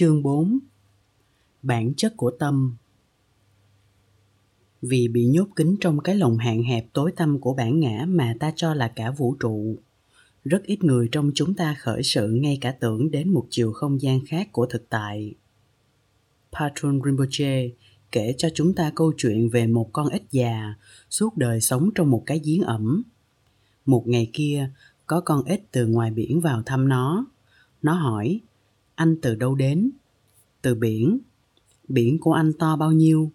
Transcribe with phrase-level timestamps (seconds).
[0.00, 0.58] Chương 4
[1.62, 2.76] Bản chất của tâm
[4.82, 8.34] Vì bị nhốt kín trong cái lồng hạn hẹp tối tăm của bản ngã mà
[8.40, 9.76] ta cho là cả vũ trụ,
[10.44, 14.00] rất ít người trong chúng ta khởi sự ngay cả tưởng đến một chiều không
[14.00, 15.34] gian khác của thực tại.
[16.52, 17.68] Patron Rinpoche
[18.12, 20.74] kể cho chúng ta câu chuyện về một con ếch già
[21.10, 23.02] suốt đời sống trong một cái giếng ẩm.
[23.86, 24.70] Một ngày kia,
[25.06, 27.26] có con ếch từ ngoài biển vào thăm nó.
[27.82, 28.40] Nó hỏi,
[28.98, 29.90] anh từ đâu đến?
[30.62, 31.18] Từ biển.
[31.88, 33.32] Biển của anh to bao nhiêu?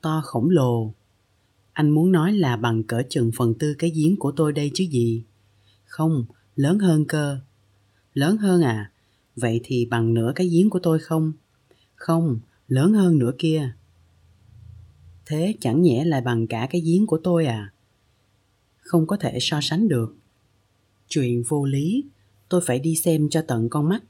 [0.00, 0.94] To khổng lồ.
[1.72, 4.84] Anh muốn nói là bằng cỡ chừng phần tư cái giếng của tôi đây chứ
[4.84, 5.24] gì?
[5.84, 6.24] Không,
[6.56, 7.38] lớn hơn cơ.
[8.14, 8.92] Lớn hơn à?
[9.36, 11.32] Vậy thì bằng nửa cái giếng của tôi không?
[11.94, 13.72] Không, lớn hơn nửa kia.
[15.26, 17.72] Thế chẳng nhẽ lại bằng cả cái giếng của tôi à?
[18.80, 20.16] Không có thể so sánh được.
[21.08, 22.04] Chuyện vô lý,
[22.48, 24.04] tôi phải đi xem cho tận con mắt.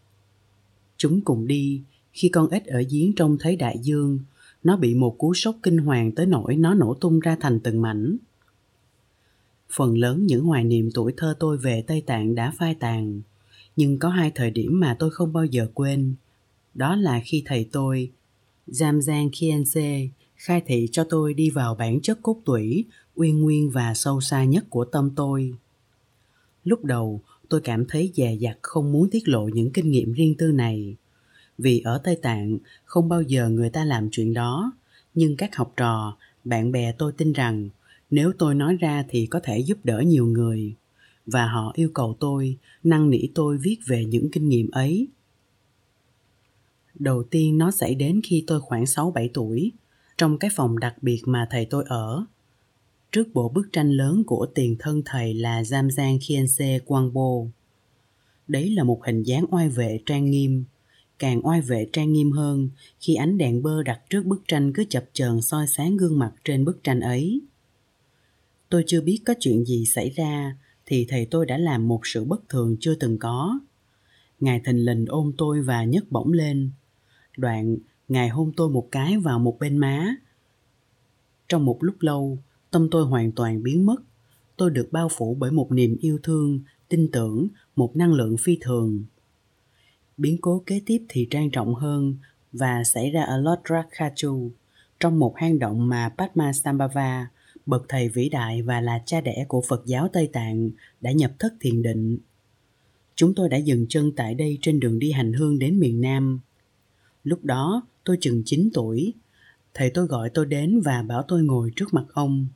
[0.97, 4.19] Chúng cùng đi, khi con ếch ở giếng trông thấy đại dương,
[4.65, 7.83] nó bị một cú sốc kinh hoàng tới nỗi nó nổ tung ra thành từng
[7.83, 8.17] mảnh.
[9.71, 13.21] Phần lớn những hoài niệm tuổi thơ tôi về Tây Tạng đã phai tàn,
[13.77, 16.15] nhưng có hai thời điểm mà tôi không bao giờ quên.
[16.75, 18.11] Đó là khi thầy tôi,
[18.69, 23.95] Jamzang Khiense, khai thị cho tôi đi vào bản chất cốt tủy, uyên nguyên và
[23.95, 25.55] sâu xa nhất của tâm tôi.
[26.65, 30.35] Lúc đầu, tôi cảm thấy dè dặt không muốn tiết lộ những kinh nghiệm riêng
[30.39, 30.97] tư này.
[31.59, 34.73] Vì ở Tây Tạng, không bao giờ người ta làm chuyện đó,
[35.15, 37.69] nhưng các học trò, bạn bè tôi tin rằng
[38.11, 40.75] nếu tôi nói ra thì có thể giúp đỡ nhiều người.
[41.27, 45.09] Và họ yêu cầu tôi năn nỉ tôi viết về những kinh nghiệm ấy.
[46.95, 49.73] Đầu tiên nó xảy đến khi tôi khoảng 6-7 tuổi.
[50.19, 52.25] Trong cái phòng đặc biệt mà thầy tôi ở
[53.15, 57.31] trước bộ bức tranh lớn của tiền thân thầy là Jamzang Khiense Quangbo.
[58.49, 60.65] Đấy là một hình dáng oai vệ trang nghiêm,
[61.19, 62.69] càng oai vệ trang nghiêm hơn
[63.01, 66.33] khi ánh đèn bơ đặt trước bức tranh cứ chập chờn soi sáng gương mặt
[66.45, 67.41] trên bức tranh ấy.
[68.69, 70.57] Tôi chưa biết có chuyện gì xảy ra
[70.87, 73.59] thì thầy tôi đã làm một sự bất thường chưa từng có.
[74.41, 76.71] Ngài thình lình ôm tôi và nhấc bổng lên.
[77.37, 77.77] Đoạn,
[78.09, 80.17] Ngài hôn tôi một cái vào một bên má.
[81.49, 82.39] Trong một lúc lâu,
[82.75, 84.03] tâm tôi hoàn toàn biến mất.
[84.57, 88.59] Tôi được bao phủ bởi một niềm yêu thương, tin tưởng, một năng lượng phi
[88.61, 89.05] thường.
[90.17, 92.17] Biến cố kế tiếp thì trang trọng hơn
[92.53, 94.51] và xảy ra ở Lord Rakhachu,
[95.01, 97.29] trong một hang động mà Padmasambhava,
[97.67, 100.71] bậc thầy vĩ đại và là cha đẻ của Phật giáo Tây Tạng,
[101.01, 102.19] đã nhập thất thiền định.
[103.15, 106.41] Chúng tôi đã dừng chân tại đây trên đường đi hành hương đến miền Nam.
[107.25, 109.15] Lúc đó, tôi chừng 9 tuổi.
[109.75, 112.47] Thầy tôi gọi tôi đến và bảo tôi ngồi trước mặt ông.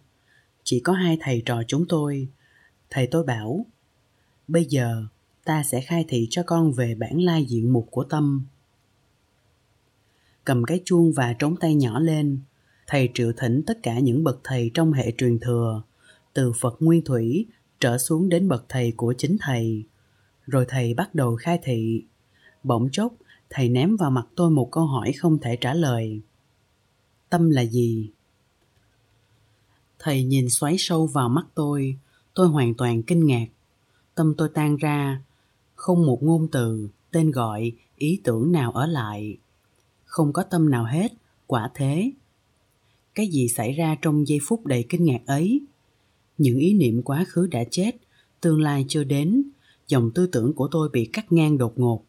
[0.71, 2.29] Chỉ có hai thầy trò chúng tôi.
[2.91, 3.67] Thầy tôi bảo,
[4.49, 5.07] bây giờ
[5.45, 8.47] ta sẽ khai thị cho con về bản lai diện mục của tâm.
[10.45, 12.41] Cầm cái chuông và trống tay nhỏ lên,
[12.87, 15.83] thầy triệu thỉnh tất cả những bậc thầy trong hệ truyền thừa,
[16.35, 17.47] từ Phật Nguyên Thủy
[17.81, 19.85] trở xuống đến bậc thầy của chính thầy.
[20.47, 22.05] Rồi thầy bắt đầu khai thị.
[22.63, 23.15] Bỗng chốc,
[23.51, 26.21] thầy ném vào mặt tôi một câu hỏi không thể trả lời.
[27.31, 28.11] Tâm là gì?
[29.99, 31.97] Thầy nhìn xoáy sâu vào mắt tôi,
[32.35, 33.47] tôi hoàn toàn kinh ngạc.
[34.15, 35.23] Tâm tôi tan ra,
[35.75, 39.37] không một ngôn từ, tên gọi, ý tưởng nào ở lại.
[40.05, 41.13] Không có tâm nào hết,
[41.47, 42.13] quả thế.
[43.15, 45.61] Cái gì xảy ra trong giây phút đầy kinh ngạc ấy?
[46.39, 47.97] Những ý niệm quá khứ đã chết,
[48.41, 49.43] tương lai chưa đến,
[49.89, 52.05] dòng tư tưởng của tôi bị cắt ngang đột ngột.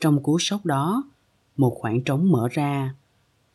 [0.00, 1.10] Trong cú sốc đó,
[1.56, 2.94] một khoảng trống mở ra.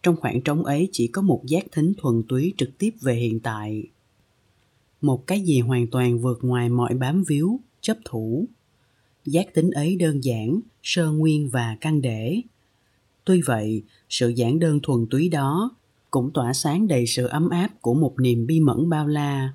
[0.04, 3.40] Trong khoảng trống ấy chỉ có một giác thính thuần túy trực tiếp về hiện
[3.40, 3.84] tại.
[5.02, 8.46] Một cái gì hoàn toàn vượt ngoài mọi bám víu, chấp thủ.
[9.26, 12.42] Giác tính ấy đơn giản, sơ nguyên và căn để.
[13.26, 15.76] Tuy vậy, sự giản đơn thuần túy đó
[16.12, 19.54] cũng tỏa sáng đầy sự ấm áp của một niềm bi mẫn bao la.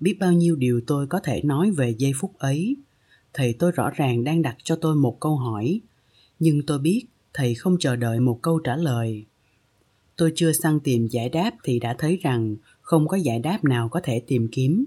[0.00, 2.76] Biết bao nhiêu điều tôi có thể nói về giây phút ấy,
[3.32, 5.80] thầy tôi rõ ràng đang đặt cho tôi một câu hỏi
[6.38, 7.04] nhưng tôi biết
[7.36, 9.24] thầy không chờ đợi một câu trả lời.
[10.16, 13.88] Tôi chưa săn tìm giải đáp thì đã thấy rằng không có giải đáp nào
[13.88, 14.84] có thể tìm kiếm.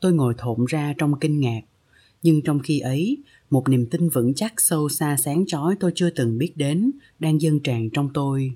[0.00, 1.60] Tôi ngồi thộn ra trong kinh ngạc,
[2.22, 3.18] nhưng trong khi ấy,
[3.50, 7.40] một niềm tin vững chắc sâu xa sáng chói tôi chưa từng biết đến đang
[7.40, 8.52] dâng tràn trong tôi.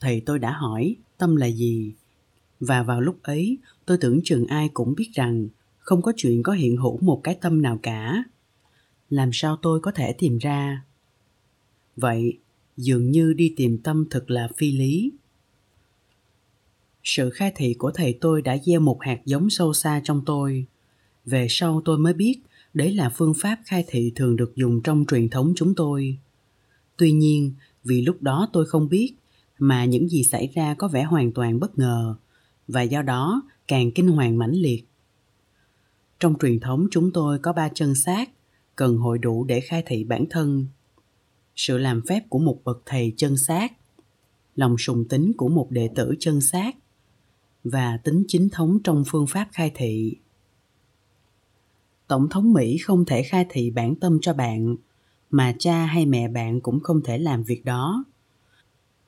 [0.00, 1.92] Thầy tôi đã hỏi, tâm là gì?
[2.60, 5.48] Và vào lúc ấy, tôi tưởng chừng ai cũng biết rằng
[5.78, 8.24] không có chuyện có hiện hữu một cái tâm nào cả.
[9.10, 10.84] Làm sao tôi có thể tìm ra?
[12.00, 12.38] Vậy
[12.76, 15.12] dường như đi tìm tâm thật là phi lý
[17.04, 20.66] sự khai thị của thầy tôi đã gieo một hạt giống sâu xa trong tôi
[21.24, 22.40] về sau tôi mới biết
[22.74, 26.18] Đấy là phương pháp khai thị thường được dùng trong truyền thống chúng tôi.
[26.96, 27.52] Tuy nhiên,
[27.84, 29.14] vì lúc đó tôi không biết
[29.58, 32.14] mà những gì xảy ra có vẻ hoàn toàn bất ngờ
[32.68, 34.84] và do đó càng kinh hoàng mãnh liệt.
[36.20, 38.30] Trong truyền thống chúng tôi có ba chân xác
[38.76, 40.66] cần hội đủ để khai thị bản thân.
[41.58, 43.72] Sự làm phép của một bậc thầy chân xác,
[44.54, 46.76] lòng sùng tính của một đệ tử chân xác
[47.64, 50.16] và tính chính thống trong phương pháp khai thị.
[52.08, 54.76] Tổng thống Mỹ không thể khai thị bản tâm cho bạn,
[55.30, 58.04] mà cha hay mẹ bạn cũng không thể làm việc đó.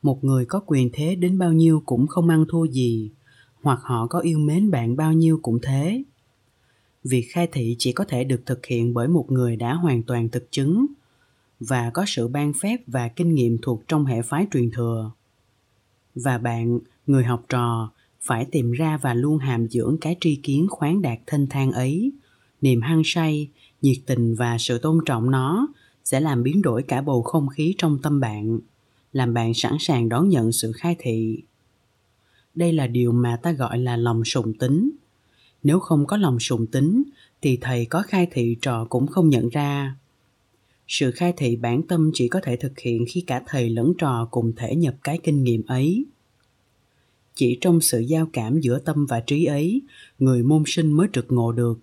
[0.03, 3.11] Một người có quyền thế đến bao nhiêu cũng không ăn thua gì,
[3.62, 6.03] hoặc họ có yêu mến bạn bao nhiêu cũng thế.
[7.05, 10.29] Việc khai thị chỉ có thể được thực hiện bởi một người đã hoàn toàn
[10.29, 10.87] thực chứng
[11.61, 15.11] và có sự ban phép và kinh nghiệm thuộc trong hệ phái truyền thừa.
[16.15, 17.91] Và bạn, người học trò,
[18.21, 22.12] phải tìm ra và luôn hàm dưỡng cái tri kiến khoáng đạt thanh thang ấy.
[22.61, 23.49] Niềm hăng say
[23.83, 25.69] nhiệt tình và sự tôn trọng nó
[26.05, 28.59] sẽ làm biến đổi cả bầu không khí trong tâm bạn
[29.13, 31.43] làm bạn sẵn sàng đón nhận sự khai thị.
[32.55, 34.91] Đây là điều mà ta gọi là lòng sùng tính.
[35.63, 37.03] Nếu không có lòng sùng tính
[37.43, 39.97] thì thầy có khai thị trò cũng không nhận ra
[40.91, 44.29] sự khai thị bản tâm chỉ có thể thực hiện khi cả thầy lẫn trò
[44.31, 46.05] cùng thể nhập cái kinh nghiệm ấy.
[47.35, 49.83] Chỉ trong sự giao cảm giữa tâm và trí ấy,
[50.19, 51.81] người môn sinh mới trực ngộ được.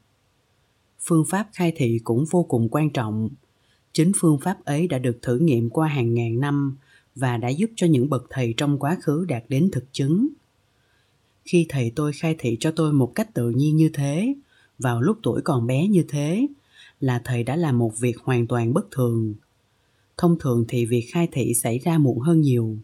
[0.99, 3.29] Phương pháp khai thị cũng vô cùng quan trọng.
[3.93, 6.77] Chính phương pháp ấy đã được thử nghiệm qua hàng ngàn năm
[7.15, 10.27] và đã giúp cho những bậc thầy trong quá khứ đạt đến thực chứng.
[11.45, 14.33] Khi thầy tôi khai thị cho tôi một cách tự nhiên như thế,
[14.79, 16.47] vào lúc tuổi còn bé như thế
[16.99, 19.35] là thầy đã làm một việc hoàn toàn bất thường.
[20.17, 22.77] Thông thường thì việc khai thị xảy ra muộn hơn nhiều.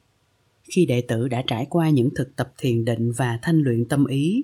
[0.64, 4.06] Khi đệ tử đã trải qua những thực tập thiền định và thanh luyện tâm
[4.06, 4.44] ý,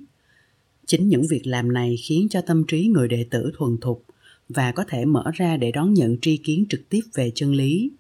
[0.85, 4.05] chính những việc làm này khiến cho tâm trí người đệ tử thuần thục
[4.49, 7.91] và có thể mở ra để đón nhận tri kiến trực tiếp về chân lý.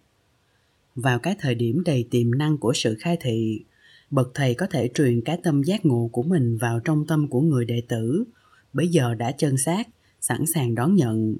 [0.95, 3.63] Vào cái thời điểm đầy tiềm năng của sự khai thị,
[4.11, 7.41] bậc thầy có thể truyền cái tâm giác ngộ của mình vào trong tâm của
[7.41, 8.25] người đệ tử
[8.73, 9.87] bây giờ đã chân xác,
[10.21, 11.35] sẵn sàng đón nhận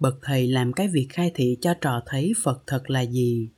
[0.00, 3.48] bậc thầy làm cái việc khai thị cho trò thấy phật thật là gì?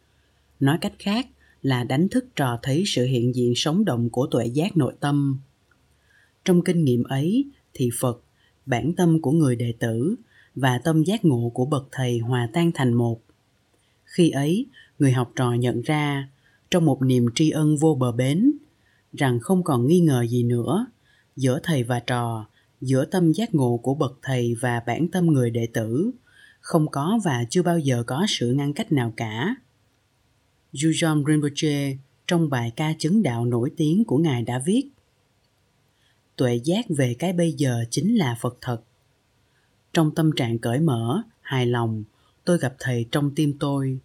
[0.60, 1.26] Nói cách khác
[1.62, 5.40] là đánh thức trò thấy sự hiện diện sống động của tuệ giác nội tâm.
[6.44, 7.44] Trong kinh nghiệm ấy
[7.74, 8.22] thì phật,
[8.66, 10.14] bản tâm của người đệ tử
[10.54, 13.20] và tâm giác ngộ của bậc thầy hòa tan thành một.
[14.04, 14.66] Khi ấy,
[14.98, 16.28] người học trò nhận ra,
[16.70, 18.52] trong một niềm tri ân vô bờ bến,
[19.12, 20.86] rằng không còn nghi ngờ gì nữa,
[21.36, 22.46] giữa thầy và trò,
[22.80, 26.10] giữa tâm giác ngộ của bậc thầy và bản tâm người đệ tử
[26.66, 29.54] không có và chưa bao giờ có sự ngăn cách nào cả
[30.72, 31.96] Yujom Rinpoche
[32.26, 34.88] trong bài ca chứng đạo nổi tiếng của Ngài đã viết
[36.36, 38.82] Tuệ giác về cái bây giờ chính là Phật thật.
[39.92, 42.04] Trong tâm trạng cởi mở, hài lòng,
[42.44, 43.98] tôi gặp Thầy trong tim tôi.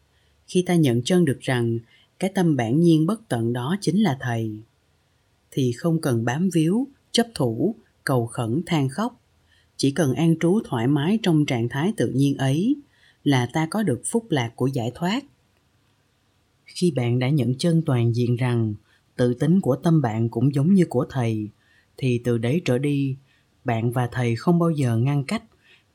[0.47, 1.79] Khi ta nhận chân được rằng
[2.19, 4.51] cái tâm bản nhiên bất tận đó chính là Thầy,
[5.51, 9.20] thì không cần bám víu, chấp thủ, cầu khẩn than khóc.
[9.81, 12.75] Chỉ cần an trú thoải mái trong trạng thái tự nhiên ấy
[13.23, 15.23] là ta có được phúc lạc của giải thoát.
[16.65, 18.73] Khi bạn đã nhận chân toàn diện rằng
[19.15, 21.49] tự tính của tâm bạn cũng giống như của thầy,
[21.97, 23.17] thì từ đấy trở đi,
[23.65, 25.43] bạn và thầy không bao giờ ngăn cách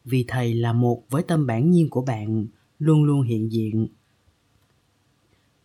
[0.05, 2.47] vì thầy là một với tâm bản nhiên của bạn
[2.79, 3.89] luôn luôn hiện diện.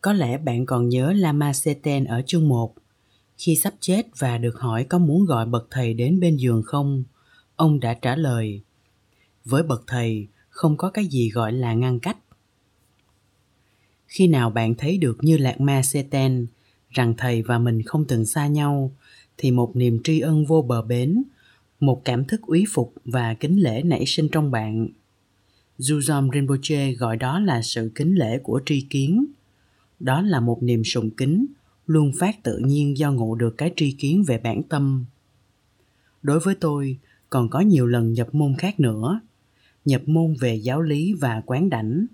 [0.02, 2.76] Có lẽ bạn còn nhớ Lama Seten ở chương 1
[3.38, 7.04] khi sắp chết và được hỏi có muốn gọi bậc thầy đến bên giường không?
[7.62, 8.62] Ông đã trả lời
[9.46, 12.18] với bậc thầy không có cái gì gọi là ngăn cách
[14.08, 16.48] khi nào bạn thấy được như lạc ma seten
[16.90, 18.92] rằng thầy và mình không từng xa nhau
[19.38, 21.24] thì một niềm tri ân vô bờ bến
[21.80, 24.88] một cảm thức úy phục và kính lễ nảy sinh trong bạn
[25.80, 29.26] Zuzom Rinpoche gọi đó là sự kính lễ của tri kiến.
[30.00, 31.46] Đó là một niềm sùng kính,
[31.88, 35.06] luôn phát tự nhiên do ngộ được cái tri kiến về bản tâm.
[36.22, 36.98] Đối với tôi,
[37.32, 39.20] còn có nhiều lần nhập môn khác nữa.
[39.86, 42.06] Nhập môn về giáo lý và quán đảnh.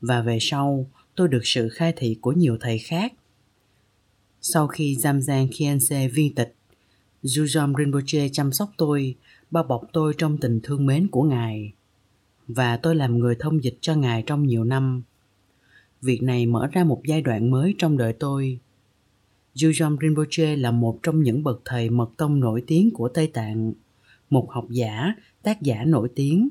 [0.00, 3.12] Và về sau, tôi được sự khai thị của nhiều thầy khác.
[4.40, 6.54] Sau khi Zamzang Khiense viên tịch,
[7.22, 9.14] Jujom Rinpoche chăm sóc tôi,
[9.50, 11.72] bao bọc tôi trong tình thương mến của Ngài.
[12.48, 15.02] Và tôi làm người thông dịch cho Ngài trong nhiều năm.
[16.02, 18.58] Việc này mở ra một giai đoạn mới trong đời tôi.
[19.54, 23.72] Jujom Rinpoche là một trong những bậc thầy mật tông nổi tiếng của Tây Tạng,
[24.30, 26.48] một học giả, tác giả nổi tiếng.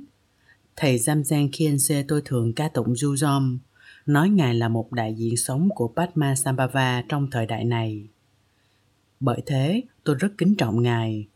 [0.76, 3.58] Thầy Zamzang Khiense tôi thường ca tụng Jujom,
[4.06, 8.08] nói Ngài là một đại diện sống của Padma Sambhava trong thời đại này.
[9.20, 11.28] Bởi thế, tôi rất kính trọng Ngài.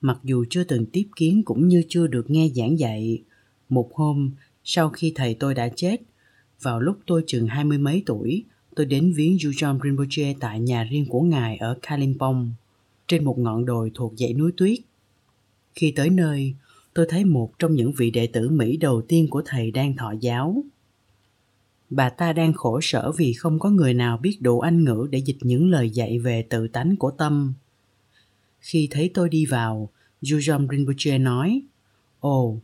[0.00, 3.22] Mặc dù chưa từng tiếp kiến cũng như chưa được nghe giảng dạy,
[3.68, 4.30] Một hôm,
[4.64, 5.96] sau khi thầy tôi đã chết,
[6.62, 8.44] vào lúc tôi chừng hai mươi mấy tuổi,
[8.76, 12.52] tôi đến viếng Yujom Rinpoche tại nhà riêng của ngài ở Kalimpong,
[13.08, 14.78] trên một ngọn đồi thuộc dãy núi tuyết.
[15.78, 16.54] Khi tới nơi,
[16.94, 20.14] tôi thấy một trong những vị đệ tử Mỹ đầu tiên của thầy đang thọ
[20.20, 20.64] giáo.
[21.90, 25.18] Bà ta đang khổ sở vì không có người nào biết đủ Anh ngữ để
[25.18, 27.54] dịch những lời dạy về tự tánh của tâm.
[28.60, 29.88] Khi thấy tôi đi vào,
[30.22, 31.62] Yujom Rinpoche nói,
[32.20, 32.60] Ồ,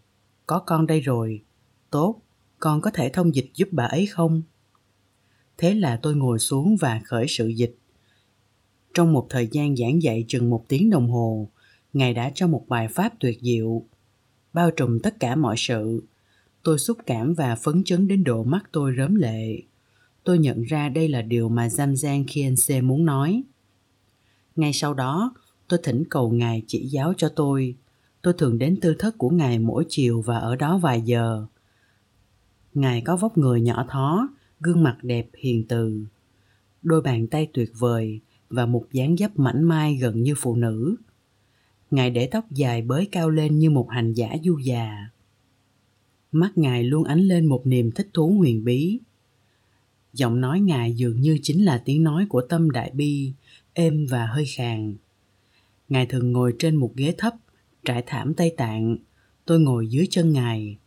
[0.47, 1.42] có con đây rồi.
[1.90, 2.21] Tốt,
[2.59, 4.42] con có thể thông dịch giúp bà ấy không?
[5.59, 7.76] Thế là tôi ngồi xuống và khởi sự dịch.
[8.94, 11.49] Trong một thời gian giảng dạy chừng một tiếng đồng hồ,
[11.95, 13.83] Ngài đã cho một bài pháp tuyệt diệu,
[14.53, 16.03] bao trùm tất cả mọi sự.
[16.63, 19.63] Tôi xúc cảm và phấn chấn đến độ mắt tôi rớm lệ.
[20.25, 23.43] Tôi nhận ra đây là điều mà Zamzan Khiense muốn nói.
[24.57, 25.35] Ngay sau đó,
[25.69, 27.77] tôi thỉnh cầu Ngài chỉ giáo cho tôi.
[28.23, 31.47] Tôi thường đến tư thất của Ngài mỗi chiều và ở đó vài giờ.
[32.75, 34.29] Ngài có vóc người nhỏ thó,
[34.61, 36.05] gương mặt đẹp hiền từ.
[36.83, 38.21] Đôi bàn tay tuyệt vời
[38.51, 40.97] và một dáng dấp mảnh mai gần như phụ nữ.
[41.95, 45.11] Ngài để tóc dài bới cao lên như một hành giả du già.
[46.33, 48.99] Mắt Ngài luôn ánh lên một niềm thích thú huyền bí.
[50.13, 53.33] Giọng nói Ngài dường như chính là tiếng nói của tâm đại bi,
[53.73, 54.97] êm và hơi khàn.
[55.89, 57.35] Ngài thường ngồi trên một ghế thấp,
[57.85, 58.97] trải thảm Tây Tạng.
[59.45, 60.79] Tôi ngồi dưới chân Ngài.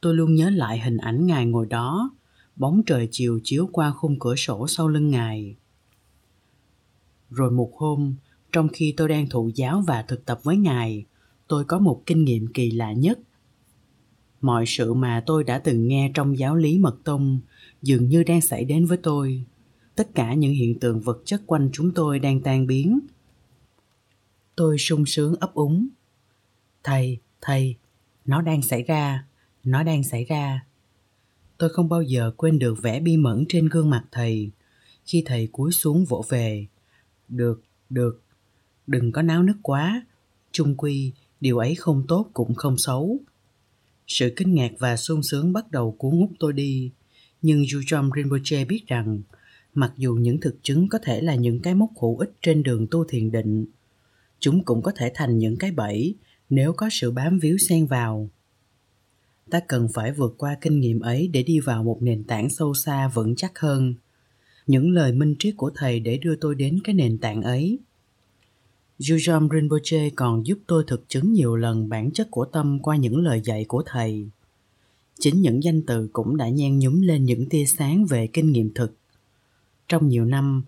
[0.00, 2.10] Tôi luôn nhớ lại hình ảnh Ngài ngồi đó,
[2.56, 5.56] bóng trời chiều chiếu qua khung cửa sổ sau lưng Ngài.
[7.30, 8.14] Rồi một hôm,
[8.52, 11.04] trong khi tôi đang thụ giáo và thực tập với Ngài,
[11.48, 13.18] tôi có một kinh nghiệm kỳ lạ nhất.
[14.40, 17.40] Mọi sự mà tôi đã từng nghe trong giáo lý mật tông
[17.82, 19.44] dường như đang xảy đến với tôi.
[19.94, 22.98] Tất cả những hiện tượng vật chất quanh chúng tôi đang tan biến.
[24.56, 25.88] Tôi sung sướng ấp úng.
[26.84, 27.76] Thầy, thầy,
[28.24, 29.26] nó đang xảy ra,
[29.64, 30.64] nó đang xảy ra.
[31.58, 34.50] Tôi không bao giờ quên được vẻ bi mẫn trên gương mặt thầy
[35.04, 36.66] khi thầy cúi xuống vỗ về.
[37.28, 38.22] Được, được,
[38.88, 40.06] đừng có náo nức quá.
[40.52, 43.18] Chung quy, điều ấy không tốt cũng không xấu.
[44.06, 46.90] Sự kinh ngạc và sung sướng bắt đầu cuốn hút tôi đi.
[47.42, 49.20] Nhưng Yujom Rinpoche biết rằng,
[49.74, 52.86] mặc dù những thực chứng có thể là những cái mốc hữu ích trên đường
[52.90, 53.66] tu thiền định,
[54.40, 56.14] chúng cũng có thể thành những cái bẫy
[56.50, 58.28] nếu có sự bám víu xen vào
[59.50, 62.74] ta cần phải vượt qua kinh nghiệm ấy để đi vào một nền tảng sâu
[62.74, 63.94] xa vững chắc hơn
[64.66, 67.78] những lời minh triết của thầy để đưa tôi đến cái nền tảng ấy
[68.98, 73.18] Yujam Rinpoche còn giúp tôi thực chứng nhiều lần bản chất của tâm qua những
[73.18, 74.28] lời dạy của thầy.
[75.18, 78.74] Chính những danh từ cũng đã nhen nhúm lên những tia sáng về kinh nghiệm
[78.74, 78.96] thực.
[79.88, 80.62] Trong nhiều năm,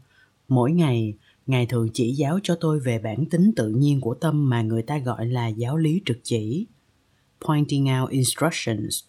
[0.49, 1.14] mỗi ngày,
[1.50, 4.82] Ngài thường chỉ giáo cho tôi về bản tính tự nhiên của tâm mà người
[4.82, 6.66] ta gọi là giáo lý trực chỉ
[7.46, 9.04] pointing out instructions.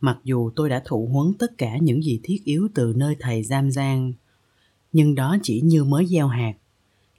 [0.00, 3.42] Mặc dù tôi đã thụ huấn tất cả những gì thiết yếu từ nơi thầy
[3.42, 4.12] Giam Giang,
[4.92, 6.54] nhưng đó chỉ như mới gieo hạt.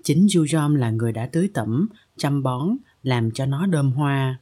[0.04, 4.40] Chính Jujom là người đã tưới tẩm, chăm bón, làm cho nó đơm hoa.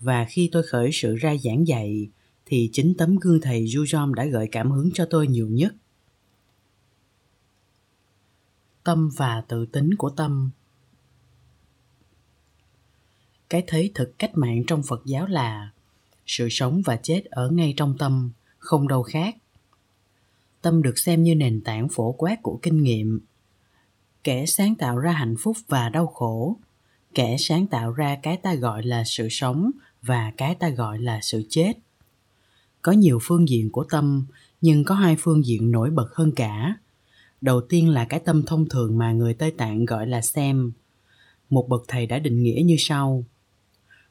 [0.00, 2.08] Và khi tôi khởi sự ra giảng dạy,
[2.46, 5.74] thì chính tấm gương thầy Jujom đã gợi cảm hứng cho tôi nhiều nhất.
[8.84, 10.50] Tâm và tự tính của tâm
[13.50, 15.70] cái thấy thực cách mạng trong phật giáo là
[16.26, 19.36] sự sống và chết ở ngay trong tâm không đâu khác
[20.62, 23.20] tâm được xem như nền tảng phổ quát của kinh nghiệm
[24.26, 26.56] kẻ sáng tạo ra hạnh phúc và đau khổ.
[27.14, 29.70] Kẻ sáng tạo ra cái ta gọi là sự sống
[30.02, 31.72] và cái ta gọi là sự chết.
[32.82, 34.26] Có nhiều phương diện của tâm,
[34.60, 36.76] nhưng có hai phương diện nổi bật hơn cả.
[37.40, 40.72] Đầu tiên là cái tâm thông thường mà người tây tạng gọi là xem.
[41.50, 43.24] Một bậc thầy đã định nghĩa như sau.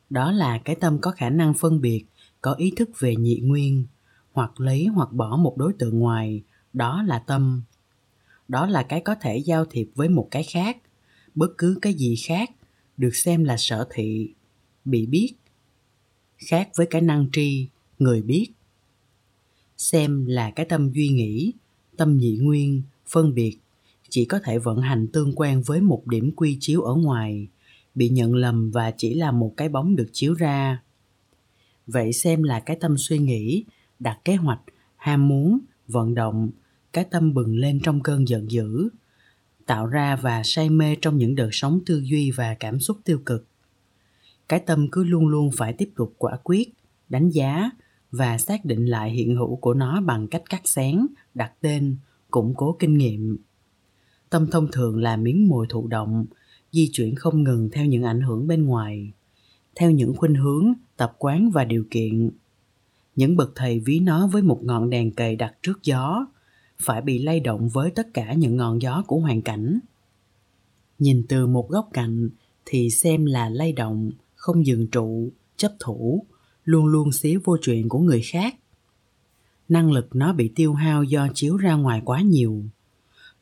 [0.09, 2.05] Đó là cái tâm có khả năng phân biệt,
[2.41, 3.85] có ý thức về nhị nguyên,
[4.33, 6.43] hoặc lấy hoặc bỏ một đối tượng ngoài.
[6.73, 7.63] Đó là tâm
[8.47, 10.77] đó là cái có thể giao thiệp với một cái khác.
[11.35, 12.49] Bất cứ cái gì khác
[12.97, 14.33] được xem là sở thị,
[14.85, 15.33] bị biết.
[16.37, 17.67] Khác với cái năng tri,
[17.99, 18.47] người biết.
[19.77, 21.53] Xem là cái tâm duy nghĩ,
[21.97, 23.57] tâm nhị nguyên, phân biệt.
[24.09, 27.47] Chỉ có thể vận hành tương quan với một điểm quy chiếu ở ngoài,
[27.95, 30.83] bị nhận lầm và chỉ là một cái bóng được chiếu ra.
[31.87, 33.63] Vậy xem là cái tâm suy nghĩ,
[33.99, 34.61] đặt kế hoạch,
[34.95, 36.49] ham muốn, vận động
[36.95, 38.89] cái tâm bừng lên trong cơn giận dữ
[39.65, 43.19] tạo ra và say mê trong những đợt sóng tư duy và cảm xúc tiêu
[43.25, 43.47] cực
[44.49, 46.73] cái tâm cứ luôn luôn phải tiếp tục quả quyết
[47.09, 47.69] đánh giá
[48.11, 51.97] và xác định lại hiện hữu của nó bằng cách cắt xén đặt tên
[52.31, 53.37] củng cố kinh nghiệm
[54.29, 56.25] tâm thông thường là miếng mồi thụ động
[56.71, 59.11] di chuyển không ngừng theo những ảnh hưởng bên ngoài
[59.75, 62.29] theo những khuynh hướng, tập quán và điều kiện.
[63.15, 66.25] Những bậc thầy ví nó với một ngọn đèn cầy đặt trước gió,
[66.79, 69.79] phải bị lay động với tất cả những ngọn gió của hoàn cảnh.
[70.99, 72.29] Nhìn từ một góc cạnh
[72.65, 76.25] thì xem là lay động, không dừng trụ, chấp thủ,
[76.63, 78.55] luôn luôn xía vô chuyện của người khác.
[79.69, 82.63] Năng lực nó bị tiêu hao do chiếu ra ngoài quá nhiều.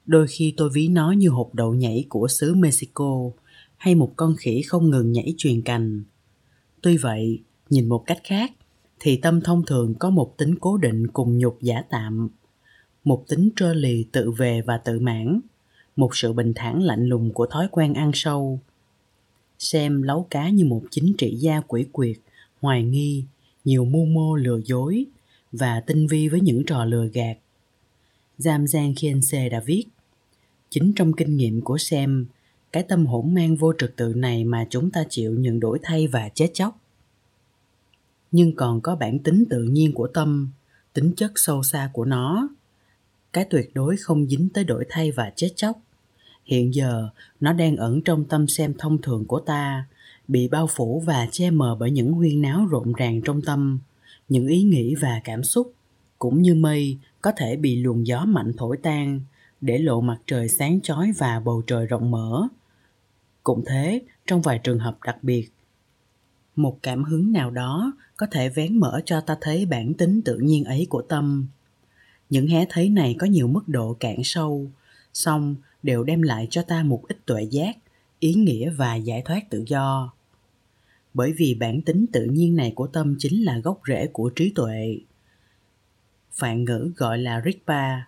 [0.06, 3.32] Đôi khi tôi ví nó như hộp đậu nhảy của xứ Mexico
[3.78, 6.04] hay một con khỉ không ngừng nhảy truyền cành.
[6.82, 8.52] Tuy vậy, nhìn một cách khác,
[9.00, 12.30] thì tâm thông thường có một tính cố định cùng nhục giả tạm,
[13.03, 15.39] một tính trơ lì tự về và tự mãn,
[15.95, 18.60] một sự bình thản lạnh lùng của thói quen ăn sâu.
[19.60, 22.17] Xem lấu cá như một chính trị gia quỷ quyệt,
[22.62, 23.24] hoài nghi,
[23.65, 25.05] nhiều mưu mô lừa dối
[25.51, 27.38] và tinh vi với những trò lừa gạt.
[28.38, 29.86] Giam Giang Khiense đã viết,
[30.69, 32.25] chính trong kinh nghiệm của Sam,
[32.72, 36.07] cái tâm hỗn mang vô trật tự này mà chúng ta chịu những đổi thay
[36.07, 36.79] và chết chóc
[38.33, 40.50] nhưng còn có bản tính tự nhiên của tâm
[40.93, 42.50] tính chất sâu xa của nó
[43.34, 45.78] cái tuyệt đối không dính tới đổi thay và chết chóc.
[46.46, 47.10] Hiện giờ,
[47.40, 49.88] nó đang ẩn trong tâm xem thông thường của ta,
[50.28, 53.80] bị bao phủ và che mờ bởi những huyên náo rộn ràng trong tâm,
[54.30, 55.74] những ý nghĩ và cảm xúc,
[56.20, 59.22] cũng như mây có thể bị luồng gió mạnh thổi tan
[59.62, 62.48] để lộ mặt trời sáng chói và bầu trời rộng mở.
[63.44, 65.50] Cũng thế, trong vài trường hợp đặc biệt,
[66.56, 70.38] một cảm hứng nào đó có thể vén mở cho ta thấy bản tính tự
[70.38, 71.48] nhiên ấy của tâm
[72.34, 74.72] những hé thấy này có nhiều mức độ cạn sâu
[75.13, 77.78] song đều đem lại cho ta một ít tuệ giác,
[78.20, 80.13] ý nghĩa và giải thoát tự do.
[81.13, 84.52] Bởi vì bản tính tự nhiên này của tâm chính là gốc rễ của trí
[84.56, 84.98] tuệ.
[86.32, 88.00] Phạn ngữ gọi là rigpa.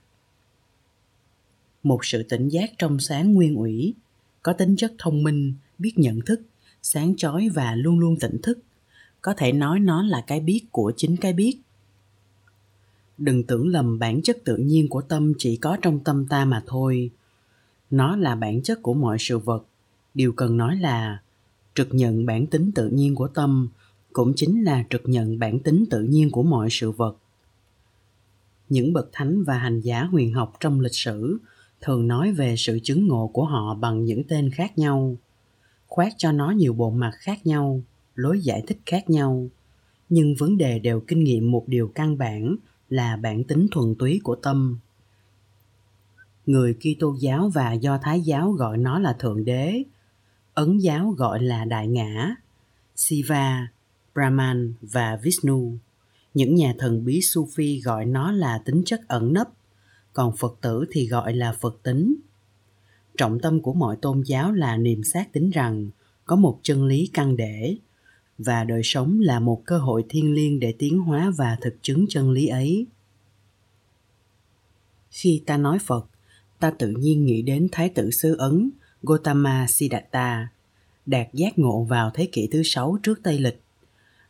[1.83, 3.93] Một sự tỉnh giác trong sáng nguyên ủy,
[4.43, 6.41] có tính chất thông minh, biết nhận thức,
[6.81, 8.59] sáng chói và luôn luôn tỉnh thức.
[9.21, 11.59] Có thể nói nó là cái biết của chính cái biết
[13.17, 16.63] đừng tưởng lầm bản chất tự nhiên của tâm chỉ có trong tâm ta mà
[16.67, 17.11] thôi.
[17.89, 19.65] Nó là bản chất của mọi sự vật.
[20.13, 21.21] Điều cần nói là,
[21.75, 23.67] trực nhận bản tính tự nhiên của tâm
[24.13, 27.17] cũng chính là trực nhận bản tính tự nhiên của mọi sự vật.
[28.69, 31.37] Những bậc thánh và hành giả huyền học trong lịch sử
[31.81, 35.17] thường nói về sự chứng ngộ của họ bằng những tên khác nhau,
[35.87, 37.81] khoác cho nó nhiều bộ mặt khác nhau,
[38.15, 39.47] lối giải thích khác nhau.
[40.09, 42.55] Nhưng vấn đề đều kinh nghiệm một điều căn bản
[42.89, 44.79] là bản tính thuần túy của tâm
[46.45, 49.83] người Kitô giáo và Do Thái giáo gọi nó là Thượng Đế,
[50.53, 52.35] Ấn giáo gọi là Đại Ngã,
[52.95, 53.67] Siva,
[54.13, 55.77] Brahman và Vishnu.
[56.33, 59.49] Những nhà thần bí Sufi gọi nó là tính chất ẩn nấp,
[60.13, 62.15] còn Phật tử thì gọi là Phật tính.
[63.17, 65.89] Trọng tâm của mọi tôn giáo là niềm xác tính rằng
[66.25, 67.77] có một chân lý căn để
[68.37, 72.05] và đời sống là một cơ hội thiêng liêng để tiến hóa và thực chứng
[72.09, 72.85] chân lý ấy.
[75.09, 76.07] Khi ta nói Phật,
[76.59, 78.69] ta tự nhiên nghĩ đến Thái tử xứ Ấn
[79.03, 80.47] Gotama Siddhartha,
[81.05, 83.61] đạt giác ngộ vào thế kỷ thứ sáu trước Tây Lịch.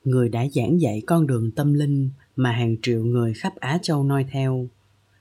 [0.03, 4.03] Người đã giảng dạy con đường tâm linh mà hàng triệu người khắp Á Châu
[4.03, 4.67] noi theo,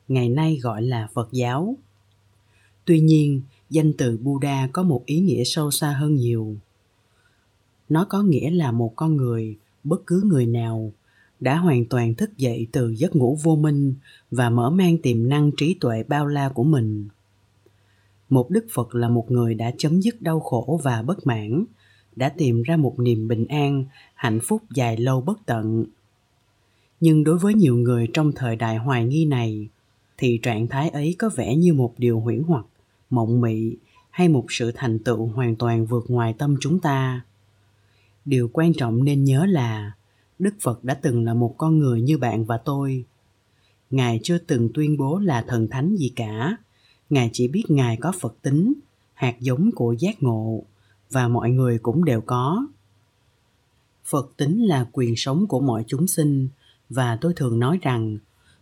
[0.08, 1.76] ngày nay gọi là Phật giáo.
[2.84, 6.56] Tuy nhiên, danh từ Buddha có một ý nghĩa sâu xa hơn nhiều.
[7.88, 10.92] Nó có nghĩa là một con người, bất cứ người nào,
[11.40, 13.94] đã hoàn toàn thức dậy từ giấc ngủ vô minh
[14.30, 17.08] và mở mang tiềm năng trí tuệ bao la của mình.
[18.28, 21.64] Một Đức Phật là một người đã chấm dứt đau khổ và bất mãn,
[22.16, 25.84] đã tìm ra một niềm bình an, hạnh phúc dài lâu bất tận.
[27.00, 29.68] Nhưng đối với nhiều người trong thời đại hoài nghi này,
[30.18, 32.66] thì trạng thái ấy có vẻ như một điều huyễn hoặc
[33.10, 33.76] mộng mị
[34.10, 37.24] hay một sự thành tựu hoàn toàn vượt ngoài tâm chúng ta
[38.24, 39.92] điều quan trọng nên nhớ là
[40.38, 43.04] đức phật đã từng là một con người như bạn và tôi.
[43.90, 46.56] Ngài chưa từng tuyên bố là thần thánh gì cả.
[47.10, 48.72] Ngài chỉ biết ngài có phật tính,
[49.14, 50.62] hạt giống của giác ngộ,
[51.10, 52.66] và mọi người cũng đều có.
[54.04, 56.48] Phật tính là quyền sống của mọi chúng sinh,
[56.90, 58.18] và tôi thường nói rằng,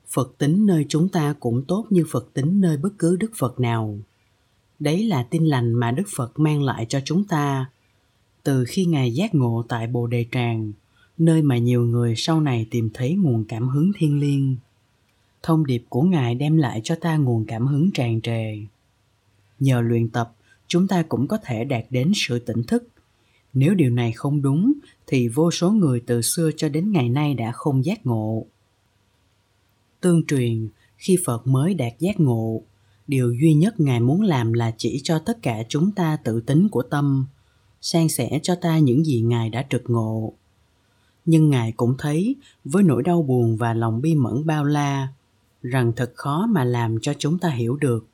[0.09, 3.61] phật tính nơi chúng ta cũng tốt như phật tính nơi bất cứ đức phật
[3.61, 3.99] nào.
[4.79, 7.71] Đấy là tin lành mà đức phật mang lại cho chúng ta
[8.43, 10.73] từ khi ngài giác ngộ tại bồ đề tràng,
[11.19, 14.57] nơi mà nhiều người sau này tìm thấy nguồn cảm hứng thiên liêng.
[15.43, 18.59] Thông điệp của ngài đem lại cho ta nguồn cảm hứng tràn trề.
[19.61, 20.35] Nhờ luyện tập,
[20.67, 22.89] chúng ta cũng có thể đạt đến sự tỉnh thức.
[23.55, 24.73] Nếu điều này không đúng,
[25.07, 28.47] thì vô số người từ xưa cho đến ngày nay đã không giác ngộ.
[30.01, 32.63] Tương truyền, khi phật mới đạt giác ngộ,
[33.07, 36.69] điều duy nhất ngài muốn làm là chỉ cho tất cả chúng ta tự tính
[36.69, 37.27] của tâm
[37.83, 40.33] san sẻ cho ta những gì ngài đã trực ngộ.
[41.25, 45.09] Nhưng ngài cũng thấy, với nỗi đau buồn và lòng bi mẫn bao la,
[45.63, 48.07] rằng thật khó mà làm cho chúng ta hiểu được.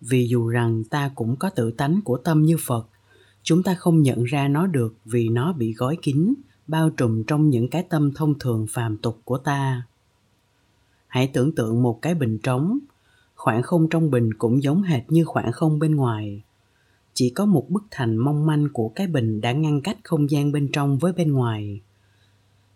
[0.00, 2.86] Vì dù rằng ta cũng có tự tánh của tâm như phật,
[3.42, 6.34] chúng ta không nhận ra nó được vì nó bị gói kín,
[6.66, 9.82] bao trùm trong những cái tâm thông thường phàm tục của ta.
[11.06, 12.78] Hãy tưởng tượng một cái bình trống,
[13.34, 16.42] khoảng không trong bình cũng giống hệt như khoảng không bên ngoài
[17.14, 20.52] chỉ có một bức thành mong manh của cái bình đã ngăn cách không gian
[20.52, 21.80] bên trong với bên ngoài.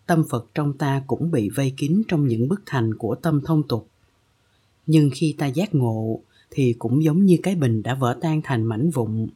[0.06, 3.62] Tâm phật trong ta cũng bị vây kín trong những bức thành của tâm thông
[3.68, 3.88] tục.
[4.86, 6.20] Nhưng khi ta giác ngộ,
[6.50, 9.28] thì cũng giống như cái bình đã vỡ tan thành mảnh vụn.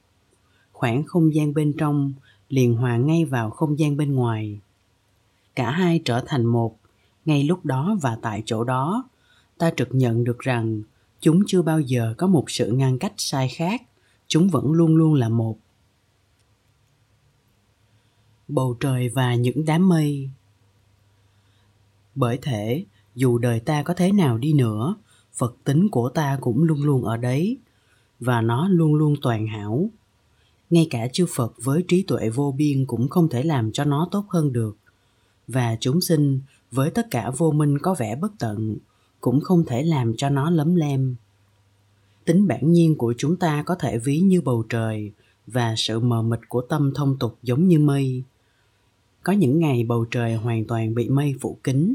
[0.72, 2.12] Khoảng không gian bên trong
[2.48, 4.60] liền hòa ngay vào không gian bên ngoài.
[5.54, 6.78] Cả hai trở thành một.
[7.24, 9.08] Ngay lúc đó và tại chỗ đó,
[9.58, 10.82] ta trực nhận được rằng
[11.20, 13.82] chúng chưa bao giờ có một sự ngăn cách sai khác
[14.28, 15.58] chúng vẫn luôn luôn là một.
[18.48, 20.30] Bầu trời và những đám mây.
[22.14, 24.94] Bởi thể dù đời ta có thế nào đi nữa,
[25.34, 27.56] phật tính của ta cũng luôn luôn ở đấy,
[28.20, 29.90] và nó luôn luôn toàn hảo.
[30.70, 34.08] Ngay cả chư phật với trí tuệ vô biên cũng không thể làm cho nó
[34.10, 34.76] tốt hơn được.
[35.48, 38.76] Và chúng sinh với tất cả vô minh có vẻ bất tận
[39.20, 41.16] cũng không thể làm cho nó lấm lem
[42.28, 45.12] tính bản nhiên của chúng ta có thể ví như bầu trời
[45.46, 48.22] và sự mờ mịt của tâm thông tục giống như mây.
[49.22, 51.94] Có những ngày bầu trời hoàn toàn bị mây phủ kín.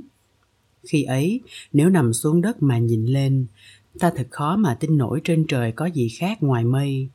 [0.84, 1.41] Khi ấy,
[1.74, 3.46] nếu nằm xuống đất mà nhìn lên,
[4.00, 7.08] ta thật khó mà tin nổi trên trời có gì khác ngoài mây.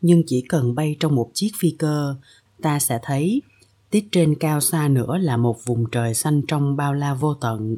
[0.00, 2.16] Nhưng chỉ cần bay trong một chiếc phi cơ,
[2.62, 3.42] ta sẽ thấy
[3.90, 7.76] tít trên cao xa nữa là một vùng trời xanh trong bao la vô tận.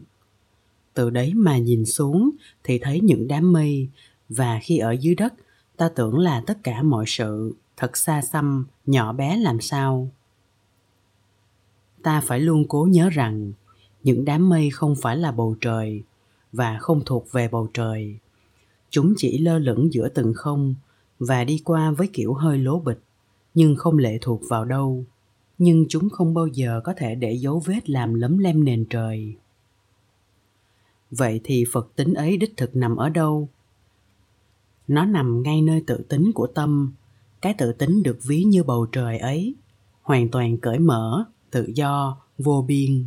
[0.95, 2.31] Từ đấy mà nhìn xuống
[2.65, 3.89] thì thấy những đám mây
[4.29, 5.35] và khi ở dưới đất,
[5.77, 10.09] ta tưởng là tất cả mọi sự thật xa xăm, nhỏ bé làm sao?
[12.03, 13.53] Ta phải luôn cố nhớ rằng,
[14.03, 16.03] những đám mây không phải là bầu trời
[16.53, 18.19] và không thuộc về bầu trời.
[18.91, 20.75] Chúng chỉ lơ lửng giữa từng không
[21.19, 23.01] và đi qua với kiểu hơi lố bịch,
[23.55, 25.05] nhưng không lệ thuộc vào đâu.
[25.59, 29.37] Nhưng chúng không bao giờ có thể để dấu vết làm lấm lem nền trời.
[31.11, 33.49] Vậy thì phật tính ấy đích thực nằm ở đâu?
[34.89, 36.93] Nó nằm ngay nơi tự tính của tâm.
[37.43, 39.55] Cái tự tính được ví như bầu trời ấy,
[40.03, 43.05] hoàn toàn cởi mở, tự do, vô biên.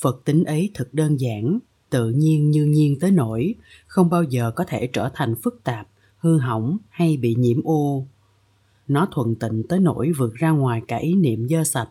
[0.00, 1.58] Phật tính ấy thật đơn giản,
[1.90, 3.54] tự nhiên như nhiên tới nỗi,
[3.86, 8.06] không bao giờ có thể trở thành phức tạp, hư hỏng hay bị nhiễm ô.
[8.88, 11.90] Nó thuận tịnh tới nỗi vượt ra ngoài cả ý niệm dơ sạch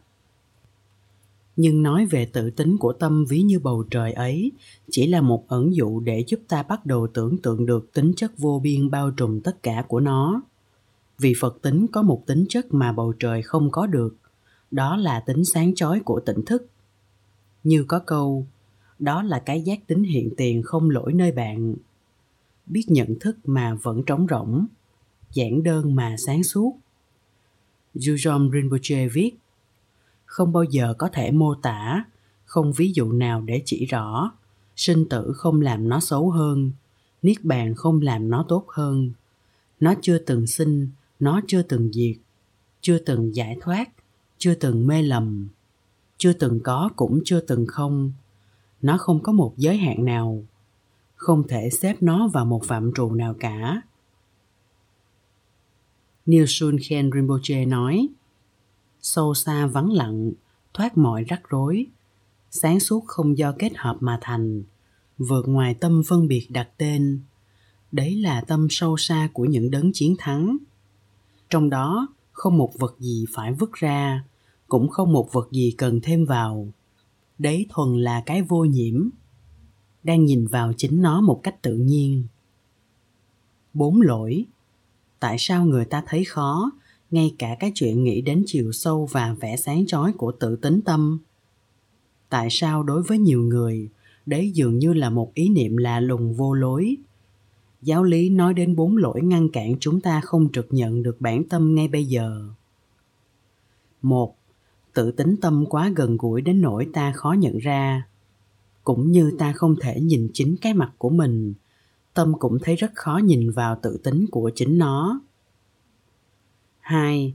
[1.57, 4.51] nhưng nói về tự tính của tâm ví như bầu trời ấy,
[4.91, 8.37] chỉ là một ẩn dụ để giúp ta bắt đầu tưởng tượng được tính chất
[8.37, 10.41] vô biên bao trùm tất cả của nó.
[11.19, 14.15] Vì phật tính có một tính chất mà bầu trời không có được,
[14.71, 16.67] đó là tính sáng chói của tỉnh thức.
[17.63, 18.45] Như có câu,
[18.99, 21.75] đó là cái giác tính hiện tiền không lỗi nơi bạn.
[22.65, 24.65] Biết nhận thức mà vẫn trống rỗng,
[25.33, 26.77] giản đơn mà sáng suốt.
[27.95, 29.31] Jujom Rinpoche viết
[30.27, 32.05] không bao giờ có thể mô tả,
[32.45, 34.31] không ví dụ nào để chỉ rõ.
[34.75, 36.71] Sinh tử không làm nó xấu hơn,
[37.21, 39.11] niết bàn không làm nó tốt hơn.
[39.79, 42.17] Nó chưa từng sinh, nó chưa từng diệt,
[42.81, 43.89] chưa từng giải thoát,
[44.37, 45.47] chưa từng mê lầm,
[46.17, 48.11] chưa từng có cũng chưa từng không.
[48.81, 50.43] Nó không có một giới hạn nào,
[51.15, 53.81] không thể xếp nó vào một phạm trù nào cả.
[56.25, 58.07] Nielsen Khen Rinpoche nói
[59.01, 60.31] sâu xa vắng lặng,
[60.73, 61.85] thoát mọi rắc rối.
[62.51, 64.63] Sáng suốt không do kết hợp mà thành,
[65.17, 67.21] vượt ngoài tâm phân biệt đặt tên.
[67.91, 70.57] Đấy là tâm sâu xa của những đấng chiến thắng.
[71.49, 74.23] Trong đó, không một vật gì phải vứt ra,
[74.67, 76.67] cũng không một vật gì cần thêm vào.
[77.39, 79.09] Đấy thuần là cái vô nhiễm.
[80.03, 82.23] Đang nhìn vào chính nó một cách tự nhiên.
[83.73, 84.45] Bốn lỗi.
[85.19, 86.71] Tại sao người ta thấy khó?
[87.11, 90.81] Ngay cả cái chuyện nghĩ đến chiều sâu và vẻ sáng chói của tự tính
[90.85, 91.19] tâm.
[92.29, 93.89] Tại sao đối với nhiều người,
[94.25, 96.97] đấy dường như là một ý niệm lạ lùng vô lối?
[97.81, 101.43] Giáo lý nói đến bốn lỗi ngăn cản chúng ta không trực nhận được bản
[101.43, 102.49] tâm ngay bây giờ.
[104.01, 104.35] Một,
[104.93, 108.07] tự tính tâm quá gần gũi đến nỗi ta khó nhận ra.
[108.83, 111.53] Cũng như ta không thể nhìn chính cái mặt của mình,
[112.13, 115.21] tâm cũng thấy rất khó nhìn vào tự tính của chính nó
[116.87, 117.33] hai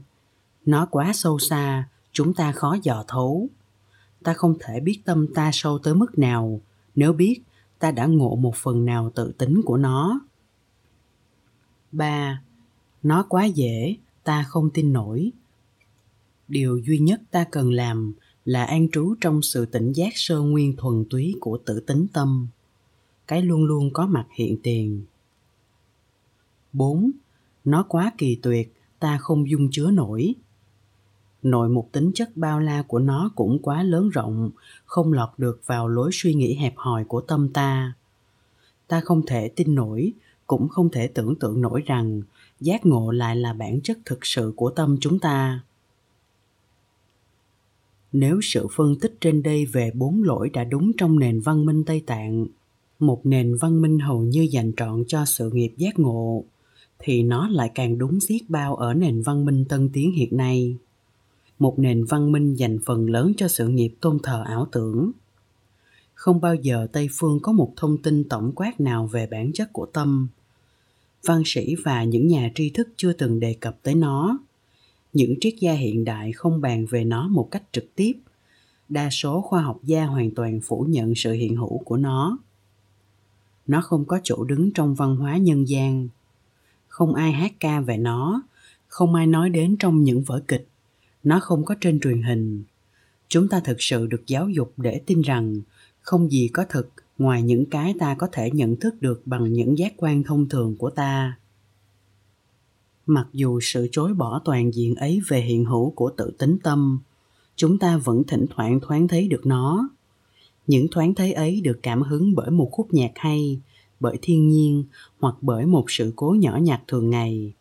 [0.65, 3.49] nó quá sâu xa chúng ta khó dò thấu.
[4.23, 6.61] Ta không thể biết tâm ta sâu tới mức nào.
[6.95, 7.41] Nếu biết
[7.79, 10.19] ta đã ngộ một phần nào tự tính của nó.
[11.91, 12.41] Ba
[13.03, 15.31] nó quá dễ ta không tin nổi.
[16.47, 18.13] Điều duy nhất ta cần làm
[18.45, 22.47] là an trú trong sự tỉnh giác sơ nguyên thuần túy của tự tính tâm.
[23.27, 25.05] Cái luôn luôn có mặt hiện tiền.
[26.73, 27.11] 4.
[27.65, 30.35] Nó quá kỳ tuyệt, ta không dung chứa nổi.
[31.41, 34.51] Nội một tính chất bao la của nó cũng quá lớn rộng,
[34.85, 37.93] không lọt được vào lối suy nghĩ hẹp hòi của tâm ta.
[38.87, 40.13] Ta không thể tin nổi,
[40.47, 42.21] cũng không thể tưởng tượng nổi rằng
[42.59, 45.61] giác ngộ lại là bản chất thực sự của tâm chúng ta
[48.11, 51.83] nếu sự phân tích trên đây về bốn lỗi đã đúng trong nền văn minh
[51.83, 52.45] tây tạng
[52.99, 56.43] một nền văn minh hầu như dành trọn cho sự nghiệp giác ngộ
[57.05, 60.77] thì nó lại càng đúng xiết bao ở nền văn minh tân tiến hiện nay.
[61.59, 65.11] Một nền văn minh dành phần lớn cho sự nghiệp tôn thờ ảo tưởng.
[66.13, 69.73] Không bao giờ tây phương có một thông tin tổng quát nào về bản chất
[69.73, 70.27] của tâm.
[71.25, 74.37] Văn sĩ và những nhà tri thức chưa từng đề cập tới nó.
[75.13, 78.13] Những triết gia hiện đại không bàn về nó một cách trực tiếp.
[78.89, 82.37] Đa số khoa học gia hoàn toàn phủ nhận sự hiện hữu của nó.
[83.67, 86.07] Nó không có chỗ đứng trong văn hóa nhân gian
[86.93, 88.41] không ai hát ca về nó.
[88.87, 90.67] Không ai nói đến trong những vở kịch.
[91.23, 92.63] Nó không có trên truyền hình.
[93.27, 95.61] Chúng ta thực sự được giáo dục để tin rằng
[96.01, 99.77] không gì có thực ngoài những cái ta có thể nhận thức được bằng những
[99.77, 101.37] giác quan thông thường của ta.
[103.05, 106.99] Mặc dù sự chối bỏ toàn diện ấy về hiện hữu của tự tính tâm,
[107.55, 109.89] chúng ta vẫn thỉnh thoảng thoáng thấy được nó.
[110.67, 113.59] Những thoáng thấy ấy được cảm hứng bởi một khúc nhạc hay
[114.03, 114.83] bởi thiên nhiên
[115.19, 117.53] hoặc bởi một sự cố nhỏ nhặt thường ngày.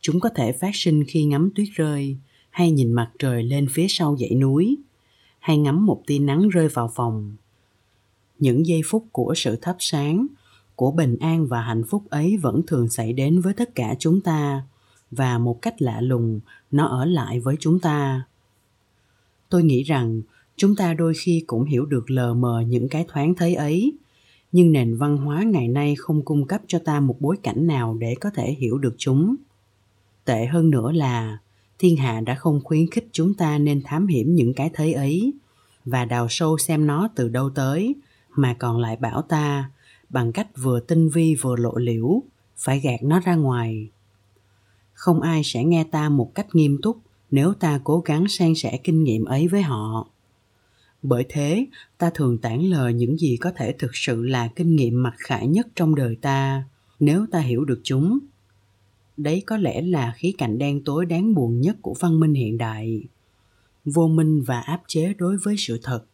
[0.00, 2.16] Chúng có thể phát sinh khi ngắm tuyết rơi
[2.50, 4.76] hay nhìn mặt trời lên phía sau dãy núi,
[5.38, 7.36] hay ngắm một tia nắng rơi vào phòng.
[8.38, 10.26] Những giây phút của sự thắp sáng,
[10.74, 14.20] của bình an và hạnh phúc ấy vẫn thường xảy đến với tất cả chúng
[14.20, 14.62] ta,
[15.10, 18.26] và một cách lạ lùng, nó ở lại với chúng ta.
[19.48, 20.22] Tôi nghĩ rằng
[20.56, 23.92] chúng ta đôi khi cũng hiểu được lờ mờ những cái thoáng thấy ấy
[24.56, 27.94] nhưng nền văn hóa ngày nay không cung cấp cho ta một bối cảnh nào
[27.94, 29.36] để có thể hiểu được chúng.
[30.24, 31.38] Tệ hơn nữa là,
[31.78, 35.32] thiên hạ đã không khuyến khích chúng ta nên thám hiểm những cái thế ấy
[35.84, 37.94] và đào sâu xem nó từ đâu tới,
[38.30, 39.70] mà còn lại bảo ta,
[40.08, 42.22] bằng cách vừa tinh vi vừa lộ liễu,
[42.56, 43.88] phải gạt nó ra ngoài.
[44.92, 46.98] Không ai sẽ nghe ta một cách nghiêm túc
[47.30, 50.08] nếu ta cố gắng san sẻ kinh nghiệm ấy với họ
[51.08, 51.66] bởi thế,
[51.98, 55.46] ta thường tản lờ những gì có thể thực sự là kinh nghiệm mặc khải
[55.46, 56.64] nhất trong đời ta,
[57.00, 58.18] nếu ta hiểu được chúng.
[59.16, 62.58] Đấy có lẽ là khí cạnh đen tối đáng buồn nhất của văn minh hiện
[62.58, 63.02] đại,
[63.84, 66.04] vô minh và áp chế đối với sự thật.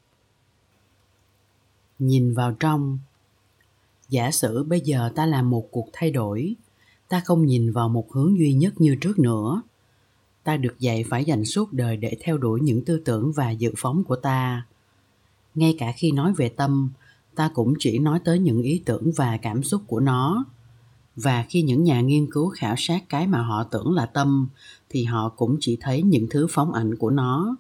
[1.98, 2.98] Nhìn vào trong,
[4.08, 6.54] giả sử bây giờ ta làm một cuộc thay đổi,
[7.08, 9.62] ta không nhìn vào một hướng duy nhất như trước nữa.
[10.44, 13.72] Ta được dạy phải dành suốt đời để theo đuổi những tư tưởng và dự
[13.76, 14.66] phóng của ta
[15.54, 16.90] ngay cả khi nói về tâm,
[17.34, 20.44] ta cũng chỉ nói tới những ý tưởng và cảm xúc của nó.
[21.16, 24.48] Và khi những nhà nghiên cứu khảo sát cái mà họ tưởng là tâm,
[24.88, 27.56] thì họ cũng chỉ thấy những thứ phóng ảnh của nó.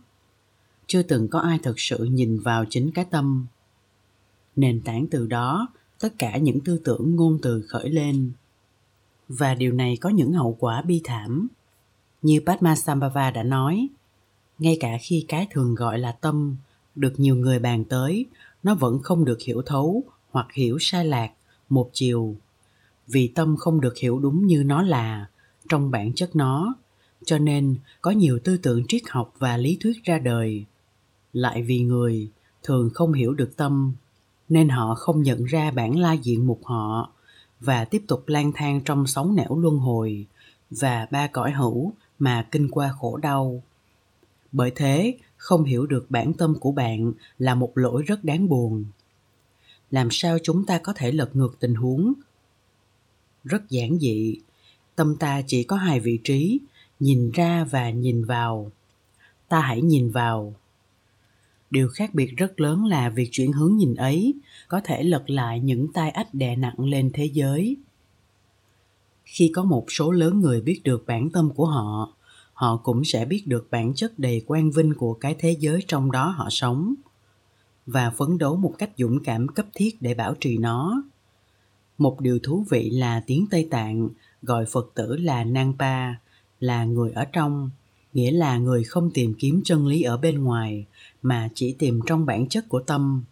[0.86, 3.46] Chưa từng có ai thực sự nhìn vào chính cái tâm.
[4.56, 5.68] Nền tảng từ đó,
[6.00, 8.32] tất cả những tư tưởng ngôn từ khởi lên.
[9.28, 11.48] Và điều này có những hậu quả bi thảm.
[12.22, 13.88] Như Padmasambhava đã nói,
[14.58, 16.56] ngay cả khi cái thường gọi là tâm
[16.94, 18.26] được nhiều người bàn tới,
[18.62, 21.30] nó vẫn không được hiểu thấu hoặc hiểu sai lạc
[21.68, 22.36] một chiều.
[23.06, 25.26] Vì tâm không được hiểu đúng như nó là
[25.68, 26.74] trong bản chất nó,
[27.24, 30.64] cho nên có nhiều tư tưởng triết học và lý thuyết ra đời.
[31.32, 32.30] Lại vì người
[32.62, 33.92] thường không hiểu được tâm,
[34.48, 37.12] nên họ không nhận ra bản la diện mục họ
[37.60, 40.26] và tiếp tục lang thang trong sóng nẻo luân hồi
[40.70, 43.62] và ba cõi hữu mà kinh qua khổ đau.
[44.52, 48.84] Bởi thế không hiểu được bản tâm của bạn là một lỗi rất đáng buồn.
[49.90, 52.12] Làm sao chúng ta có thể lật ngược tình huống?
[53.44, 54.36] Rất giản dị,
[54.96, 56.60] tâm ta chỉ có hai vị trí,
[57.00, 58.72] nhìn ra và nhìn vào.
[59.48, 60.54] Ta hãy nhìn vào.
[61.70, 64.34] Điều khác biệt rất lớn là việc chuyển hướng nhìn ấy
[64.68, 67.76] có thể lật lại những tai ách đè nặng lên thế giới.
[69.24, 72.16] Khi có một số lớn người biết được bản tâm của họ
[72.62, 76.12] họ cũng sẽ biết được bản chất đầy quang vinh của cái thế giới trong
[76.12, 76.94] đó họ sống
[77.86, 81.02] và phấn đấu một cách dũng cảm cấp thiết để bảo trì nó.
[81.98, 84.08] Một điều thú vị là tiếng tây tạng
[84.42, 86.14] gọi phật tử là nang pa,
[86.60, 87.70] là người ở trong,
[88.12, 90.86] nghĩa là người không tìm kiếm chân lý ở bên ngoài,
[91.22, 93.24] mà chỉ tìm trong bản chất của tâm.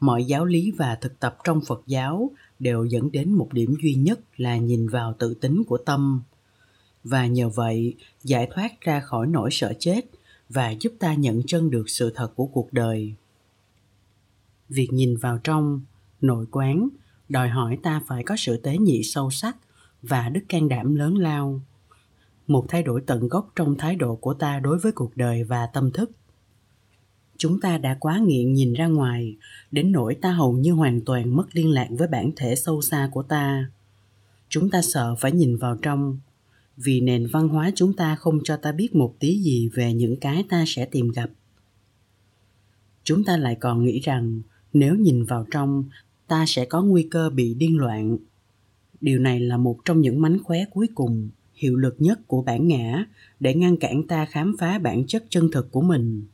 [0.00, 3.94] Mọi giáo lý và thực tập trong phật giáo đều dẫn đến một điểm duy
[3.94, 6.22] nhất là nhìn vào tự tính của tâm
[7.04, 10.00] và nhờ vậy, giải thoát ra khỏi nỗi sợ chết
[10.48, 13.14] và giúp ta nhận chân được sự thật của cuộc đời.
[14.68, 15.80] Việc nhìn vào trong,
[16.20, 16.88] nội quán,
[17.28, 19.56] đòi hỏi ta phải có sự tế nhị sâu sắc
[20.02, 21.60] và đức can đảm lớn lao.
[22.46, 25.66] Một thay đổi tận gốc trong thái độ của ta đối với cuộc đời và
[25.66, 26.10] tâm thức.
[27.36, 29.36] Chúng ta đã quá nghiện nhìn ra ngoài,
[29.70, 33.08] đến nỗi ta hầu như hoàn toàn mất liên lạc với bản thể sâu xa
[33.12, 33.70] của ta.
[34.48, 36.18] Chúng ta sợ phải nhìn vào trong
[36.76, 40.16] vì nền văn hóa chúng ta không cho ta biết một tí gì về những
[40.16, 41.30] cái ta sẽ tìm gặp.
[43.04, 45.84] Chúng ta lại còn nghĩ rằng nếu nhìn vào trong,
[46.26, 48.18] ta sẽ có nguy cơ bị điên loạn.
[49.00, 52.68] Điều này là một trong những mánh khóe cuối cùng, hiệu lực nhất của bản
[52.68, 53.06] ngã
[53.40, 56.26] để ngăn cản ta khám phá bản chất chân thực của mình.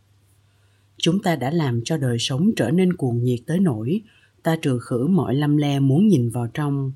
[0.97, 4.01] Chúng ta đã làm cho đời sống trở nên cuồng nhiệt tới nỗi,
[4.43, 6.93] ta trừ khử mọi lâm le muốn nhìn vào trong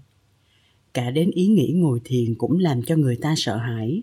[0.95, 4.03] cả đến ý nghĩ ngồi thiền cũng làm cho người ta sợ hãi.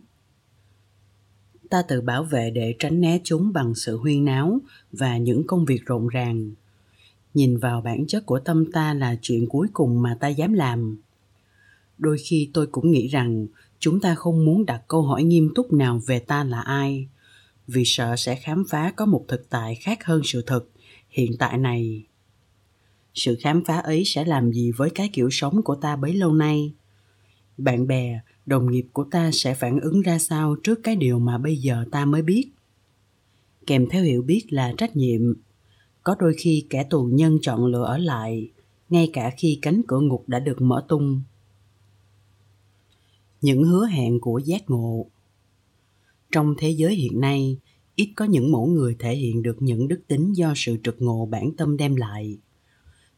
[1.69, 4.60] Ta tự bảo vệ để tránh né chúng bằng sự huyên náo
[4.91, 6.52] và những công việc rộn ràng.
[7.34, 11.02] Nhìn vào bản chất của tâm ta là chuyện cuối cùng mà ta dám làm.
[11.97, 13.47] Đôi khi tôi cũng nghĩ rằng
[13.80, 17.08] chúng ta không muốn đặt câu hỏi nghiêm túc nào về ta là ai,
[17.67, 20.71] vì sợ sẽ khám phá có một thực tại khác hơn sự thực
[21.10, 22.04] hiện tại này
[23.13, 26.34] sự khám phá ấy sẽ làm gì với cái kiểu sống của ta bấy lâu
[26.34, 26.74] nay?
[27.58, 31.38] Bạn bè, đồng nghiệp của ta sẽ phản ứng ra sao trước cái điều mà
[31.38, 32.52] bây giờ ta mới biết?
[33.67, 35.34] Kèm theo hiểu biết là trách nhiệm.
[36.04, 38.52] Có đôi khi kẻ tù nhân chọn lựa ở lại,
[38.89, 41.22] ngay cả khi cánh cửa ngục đã được mở tung.
[43.41, 45.06] Những hứa hẹn của giác ngộ.
[46.32, 47.58] Trong thế giới hiện nay,
[47.95, 51.26] ít có những mẫu người thể hiện được những đức tính do sự trực ngộ
[51.26, 52.38] bản tâm đem lại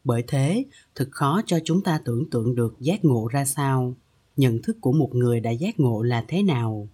[0.04, 3.94] bởi thế, thật khó cho chúng ta tưởng tượng được giác ngộ ra sao.
[4.36, 6.88] Nhận thức của một người đã giác ngộ là thế nào?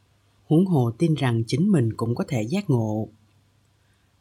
[0.47, 3.09] Huống hồ tin rằng chính mình cũng có thể giác ngộ.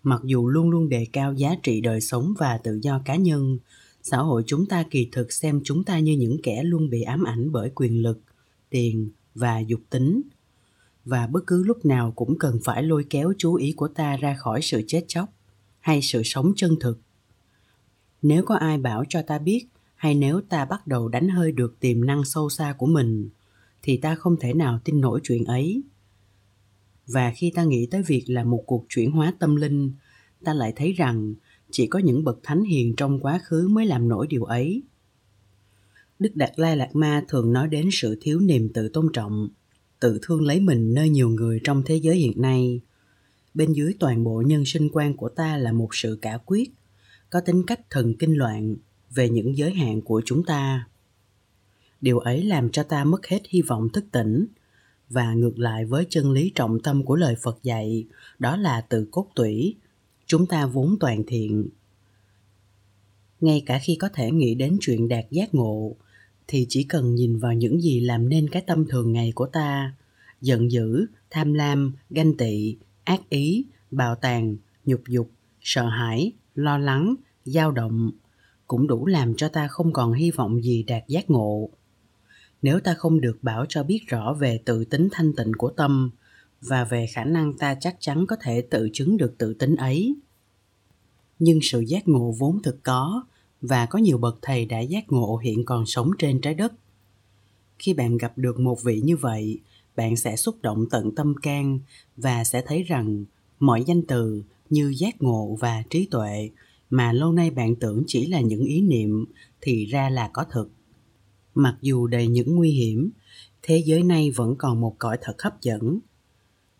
[0.04, 3.58] Mặc dù luôn luôn đề cao giá trị đời sống và tự do cá nhân,
[4.04, 7.24] xã hội chúng ta kỳ thực xem chúng ta như những kẻ luôn bị ám
[7.24, 8.22] ảnh bởi quyền lực,
[8.70, 10.22] tiền và dục tính.
[11.06, 14.36] Và bất cứ lúc nào cũng cần phải lôi kéo chú ý của ta ra
[14.36, 15.30] khỏi sự chết chóc
[15.80, 17.00] hay sự sống chân thực
[18.22, 21.80] nếu có ai bảo cho ta biết, hay nếu ta bắt đầu đánh hơi được
[21.80, 23.30] tiềm năng sâu xa của mình,
[23.82, 25.82] thì ta không thể nào tin nổi chuyện ấy.
[27.08, 29.92] Và khi ta nghĩ tới việc là một cuộc chuyển hóa tâm linh,
[30.44, 31.34] ta lại thấy rằng
[31.72, 34.84] chỉ có những bậc thánh hiền trong quá khứ mới làm nổi điều ấy.
[36.20, 39.50] Đức đạt lai lạt ma thường nói đến sự thiếu niềm tự tôn trọng,
[40.00, 42.82] tự thương lấy mình nơi nhiều người trong thế giới hiện nay.
[43.54, 46.72] Bên dưới toàn bộ nhân sinh quan của ta là một sự cả quyết
[47.30, 48.76] có tính cách thần kinh loạn
[49.10, 50.88] về những giới hạn của chúng ta.
[52.02, 54.46] Điều ấy làm cho ta mất hết hy vọng thức tỉnh.
[55.10, 58.06] Và ngược lại với chân lý trọng tâm của lời phật dạy,
[58.40, 59.76] đó là từ cốt tủy,
[60.26, 61.70] chúng ta vốn toàn thiện.
[63.42, 65.96] Ngay cả khi có thể nghĩ đến chuyện đạt giác ngộ,
[66.48, 69.94] thì chỉ cần nhìn vào những gì làm nên cái tâm thường ngày của ta,
[70.42, 76.78] giận dữ, tham lam, ganh tị, ác ý, bạo tàn, nhục dục sợ hãi lo
[76.78, 77.16] lắng,
[77.46, 78.12] dao động,
[78.68, 81.70] cũng đủ làm cho ta không còn hy vọng gì đạt giác ngộ.
[82.62, 86.10] Nếu ta không được bảo cho biết rõ về tự tính thanh tịnh của tâm
[86.62, 90.16] và về khả năng ta chắc chắn có thể tự chứng được tự tính ấy.
[91.40, 93.26] Nhưng sự giác ngộ vốn thực có
[93.62, 96.74] và có nhiều bậc thầy đã giác ngộ hiện còn sống trên trái đất.
[97.80, 99.60] Khi bạn gặp được một vị như vậy,
[99.96, 101.80] bạn sẽ xúc động tận tâm can
[102.18, 103.26] và sẽ thấy rằng
[103.60, 106.50] mọi danh từ như giác ngộ và trí tuệ,
[106.90, 109.26] mà lâu nay bạn tưởng chỉ là những ý niệm
[109.62, 110.72] thì ra là có thực.
[111.56, 113.12] Mặc dù đầy những nguy hiểm,
[113.62, 116.00] thế giới này vẫn còn một cõi thật hấp dẫn.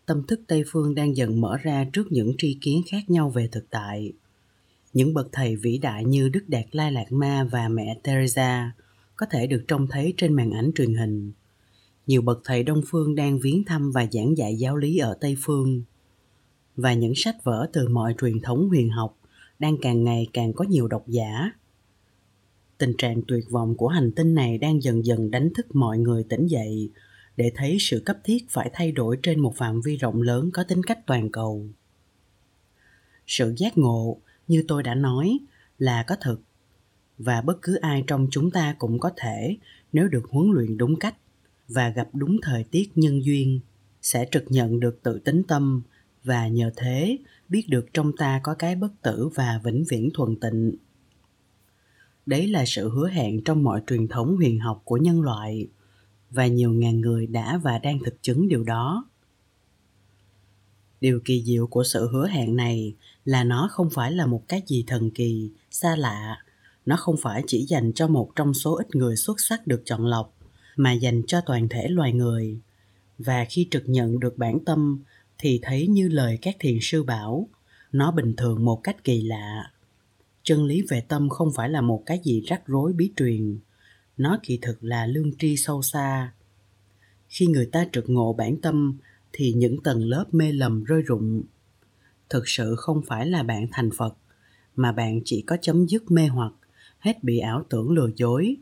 [0.06, 3.48] Tâm thức tây phương đang dần mở ra trước những tri kiến khác nhau về
[3.52, 4.12] thực tại.
[4.92, 8.72] Những bậc thầy vĩ đại như đức đạt lai lạt ma và mẹ teresa
[9.16, 11.32] có thể được trông thấy trên màn ảnh truyền hình.
[12.06, 15.36] Nhiều bậc thầy đông phương đang viếng thăm và giảng dạy giáo lý ở tây
[15.38, 15.82] phương
[16.78, 19.18] và những sách vở từ mọi truyền thống huyền học
[19.58, 21.50] đang càng ngày càng có nhiều độc giả.
[22.78, 26.24] Tình trạng tuyệt vọng của hành tinh này đang dần dần đánh thức mọi người
[26.28, 26.90] tỉnh dậy
[27.36, 30.64] để thấy sự cấp thiết phải thay đổi trên một phạm vi rộng lớn có
[30.64, 31.66] tính cách toàn cầu.
[33.26, 35.38] Sự giác ngộ, như tôi đã nói,
[35.78, 36.42] là có thực,
[37.18, 39.56] và bất cứ ai trong chúng ta cũng có thể,
[39.92, 41.16] nếu được huấn luyện đúng cách
[41.68, 43.60] và gặp đúng thời tiết nhân duyên,
[44.02, 45.82] sẽ trực nhận được tự tính tâm
[46.24, 50.36] và nhờ thế, biết được trong ta có cái bất tử và vĩnh viễn thuần
[50.40, 50.74] tịnh.
[52.26, 55.68] Đấy là sự hứa hẹn trong mọi truyền thống huyền học của nhân loại,
[56.30, 59.08] và nhiều ngàn người đã và đang thực chứng điều đó.
[61.00, 62.94] Điều kỳ diệu của sự hứa hẹn này
[63.24, 66.36] là nó không phải là một cái gì thần kỳ, xa lạ.
[66.86, 70.06] Nó không phải chỉ dành cho một trong số ít người xuất sắc được chọn
[70.06, 70.36] lọc,
[70.76, 72.60] mà dành cho toàn thể loài người.
[73.18, 75.02] Và khi trực nhận được bản tâm
[75.38, 77.48] thì thấy như lời các thiền sư bảo,
[77.92, 79.72] nó bình thường một cách kỳ lạ.
[80.42, 83.58] Chân lý về tâm không phải là một cái gì rắc rối bí truyền,
[84.16, 86.32] nó kỳ thực là lương tri sâu xa.
[87.28, 88.98] Khi người ta trực ngộ bản tâm,
[89.32, 91.42] thì những tầng lớp mê lầm rơi rụng.
[92.28, 94.16] Thực sự không phải là bạn thành phật,
[94.76, 96.52] mà bạn chỉ có chấm dứt mê hoặc,
[96.98, 98.56] hết bị ảo tưởng lừa dối.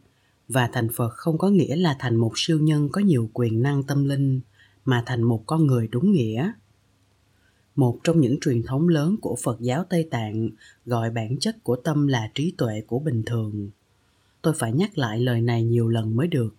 [0.48, 3.82] Và thành phật không có nghĩa là thành một siêu nhân có nhiều quyền năng
[3.82, 4.40] tâm linh,
[4.84, 6.52] mà thành một con người đúng nghĩa
[7.76, 10.50] một trong những truyền thống lớn của phật giáo tây tạng,
[10.86, 13.70] gọi bản chất của tâm là trí tuệ của bình thường.
[14.42, 16.54] Tôi phải nhắc lại lời này nhiều lần mới được.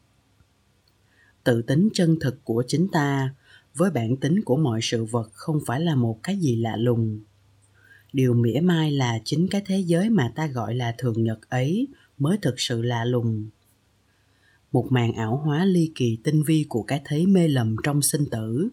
[1.44, 3.34] Tự tính chân thực của chính ta
[3.76, 7.20] với bản tính của mọi sự vật không phải là một cái gì lạ lùng.
[8.14, 11.88] Điều mỉa mai là chính cái thế giới mà ta gọi là thường nhật ấy
[12.18, 13.46] mới thực sự lạ lùng.
[14.72, 18.26] Một màn ảo hóa ly kỳ tinh vi của cái thấy mê lầm trong sinh
[18.32, 18.70] tử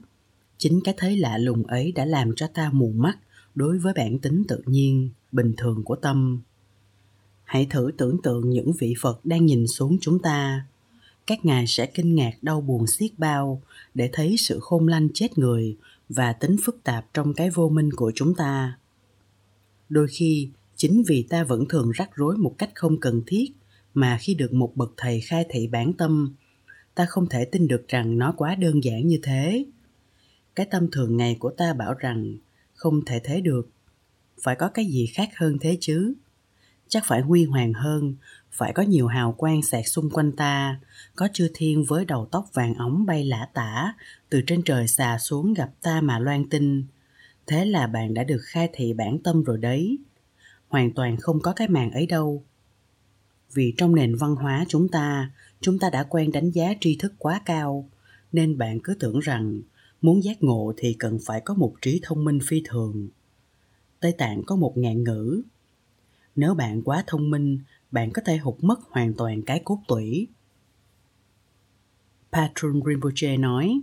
[0.64, 3.18] chính cái thế lạ lùng ấy đã làm cho ta mù mắt
[3.54, 6.42] đối với bản tính tự nhiên, bình thường của tâm.
[7.44, 10.66] Hãy thử tưởng tượng những vị phật đang nhìn xuống chúng ta.
[11.26, 13.62] Các ngài sẽ kinh ngạc, đau buồn xiết bao
[13.94, 15.76] để thấy sự khôn lanh chết người
[16.08, 18.78] và tính phức tạp trong cái vô minh của chúng ta.
[19.88, 23.52] Đôi khi, chính vì ta vẫn thường rắc rối một cách không cần thiết
[23.94, 26.34] mà khi được một bậc thầy khai thị bản tâm,
[26.94, 29.64] ta không thể tin được rằng nó quá đơn giản như thế
[30.54, 32.36] cái tâm thường ngày của ta bảo rằng
[32.74, 33.70] không thể thế được.
[34.42, 36.14] Phải có cái gì khác hơn thế chứ?
[36.88, 38.14] Chắc phải huy hoàng hơn,
[38.50, 40.80] phải có nhiều hào quang xẹt xung quanh ta.
[41.16, 43.94] Có chư thiên với đầu tóc vàng óng bay lả tả,
[44.28, 46.86] từ trên trời xà xuống gặp ta mà loan tin.
[47.46, 49.98] Thế là bạn đã được khai thị bản tâm rồi đấy.
[50.68, 52.44] Hoàn toàn không có cái màn ấy đâu.
[53.54, 55.30] Vì trong nền văn hóa chúng ta
[55.60, 57.88] chúng ta đã quen đánh giá tri thức quá cao,
[58.32, 59.62] nên bạn cứ tưởng rằng
[60.04, 63.08] muốn giác ngộ thì cần phải có một trí thông minh phi thường.
[64.00, 65.42] Tây tạng có một ngạn ngữ.
[66.36, 67.58] Nếu bạn quá thông minh,
[67.90, 70.28] bạn có thể hụt mất hoàn toàn cái cốt tủy.
[72.32, 73.80] Patron rinpoche nói,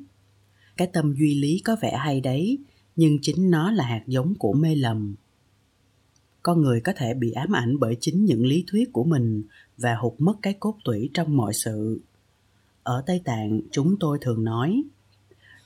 [0.77, 2.57] cái tâm duy lý có vẻ hay đấy,
[2.95, 5.15] nhưng chính nó là hạt giống của mê lầm.
[6.43, 9.43] Con người có thể bị ám ảnh bởi chính những lý thuyết của mình
[9.77, 12.01] và hụt mất cái cốt tủy trong mọi sự.
[12.83, 14.83] Ở tây tạng, chúng tôi thường nói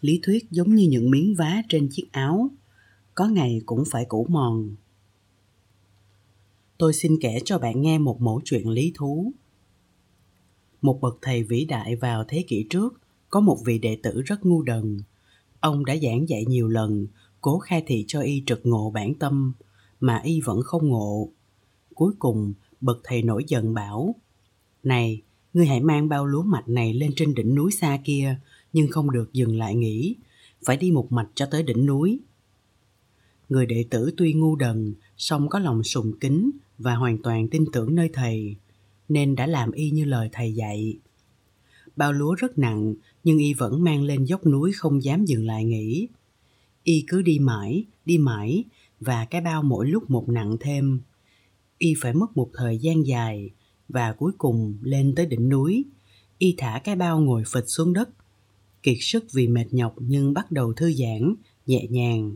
[0.01, 2.49] lý thuyết giống như những miếng vá trên chiếc áo.
[3.15, 4.75] Có ngày cũng phải cũ mòn.
[6.77, 9.31] Tôi xin kể cho bạn nghe một mẫu chuyện lý thú.
[10.81, 14.45] Một bậc thầy vĩ đại vào thế kỷ trước, có một vị đệ tử rất
[14.45, 14.99] ngu đần.
[15.59, 17.07] Ông đã giảng dạy nhiều lần,
[17.41, 19.53] cố khai thị cho y trực ngộ bản tâm,
[19.99, 21.29] mà y vẫn không ngộ.
[21.95, 24.15] Cuối cùng, bậc thầy nổi giận bảo,
[24.83, 25.21] này,
[25.53, 28.39] ngươi hãy mang bao lúa mạch này lên trên đỉnh núi xa kia
[28.75, 30.15] nhưng không được dừng lại nghỉ,
[30.65, 32.19] phải đi một mạch cho tới đỉnh núi.
[33.49, 37.65] Người đệ tử tuy ngu đần, song có lòng sùng kính và hoàn toàn tin
[37.73, 38.55] tưởng nơi thầy,
[39.09, 40.97] nên đã làm y như lời thầy dạy.
[41.95, 45.65] Bao lúa rất nặng, nhưng y vẫn mang lên dốc núi không dám dừng lại
[45.65, 46.07] nghỉ.
[46.83, 48.63] Y cứ đi mãi đi mãi,
[48.99, 50.99] và cái bao mỗi lúc một nặng thêm.
[51.77, 53.49] Y phải mất một thời gian dài,
[53.89, 55.85] và cuối cùng lên tới đỉnh núi.
[56.37, 58.09] Y thả cái bao ngồi phịch xuống đất
[58.85, 62.35] kiệt sức vì mệt nhọc nhưng bắt đầu thư giãn, nhẹ nhàng.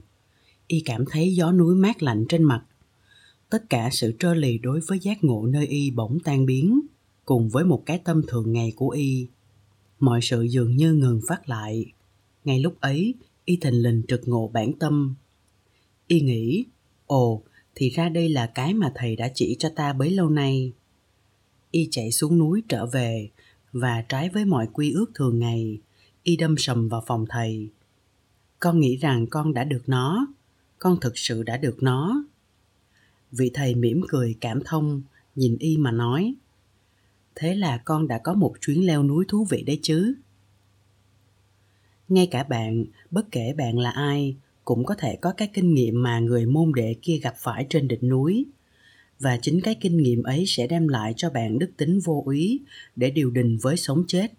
[0.67, 2.63] Y cảm thấy gió núi mát lạnh trên mặt.
[3.49, 6.79] Tất cả sự trơ lì đối với giác ngộ nơi y bỗng tan biến,
[7.25, 9.27] cùng với một cái tâm thường ngày của y.
[9.99, 11.85] Mọi sự dường như ngừng phát lại.
[12.45, 13.13] Ngay lúc ấy,
[13.45, 15.15] y thình lình trực ngộ bản tâm.
[16.07, 16.65] Y nghĩ,
[17.05, 17.43] ồ,
[17.75, 20.71] thì ra đây là cái mà thầy đã chỉ cho ta bấy lâu nay.
[21.71, 23.29] Y chạy xuống núi trở về
[23.71, 25.79] và trái với mọi quy ước thường ngày
[26.29, 27.69] y đâm sầm vào phòng thầy.
[28.59, 30.27] Con nghĩ rằng con đã được nó,
[30.79, 32.23] con thực sự đã được nó.
[33.31, 35.01] Vị thầy mỉm cười cảm thông,
[35.35, 36.35] nhìn y mà nói,
[37.35, 40.13] thế là con đã có một chuyến leo núi thú vị đấy chứ?
[42.09, 46.03] Ngay cả bạn, bất kể bạn là ai, cũng có thể có cái kinh nghiệm
[46.03, 48.45] mà người môn đệ kia gặp phải trên đỉnh núi.
[49.19, 52.59] Và chính cái kinh nghiệm ấy sẽ đem lại cho bạn đức tính vô úy
[52.95, 54.38] để điều đình với sống chết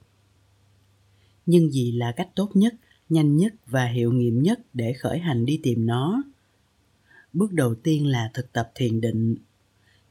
[1.51, 2.75] nhưng gì là cách tốt nhất,
[3.09, 6.23] nhanh nhất và hiệu nghiệm nhất để khởi hành đi tìm nó.
[7.33, 9.37] Bước đầu tiên là thực tập thiền định.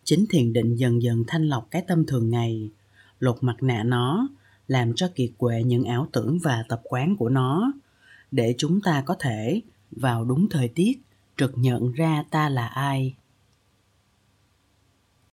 [0.03, 2.69] Chính thiền định dần dần thanh lọc cái tâm thường ngày,
[3.19, 4.27] lột mặt nạ nó,
[4.67, 7.73] làm cho kiệt quệ những ảo tưởng và tập quán của nó,
[8.31, 9.61] để chúng ta có thể,
[9.91, 11.01] vào đúng thời tiết,
[11.37, 13.15] trực nhận ra ta là ai.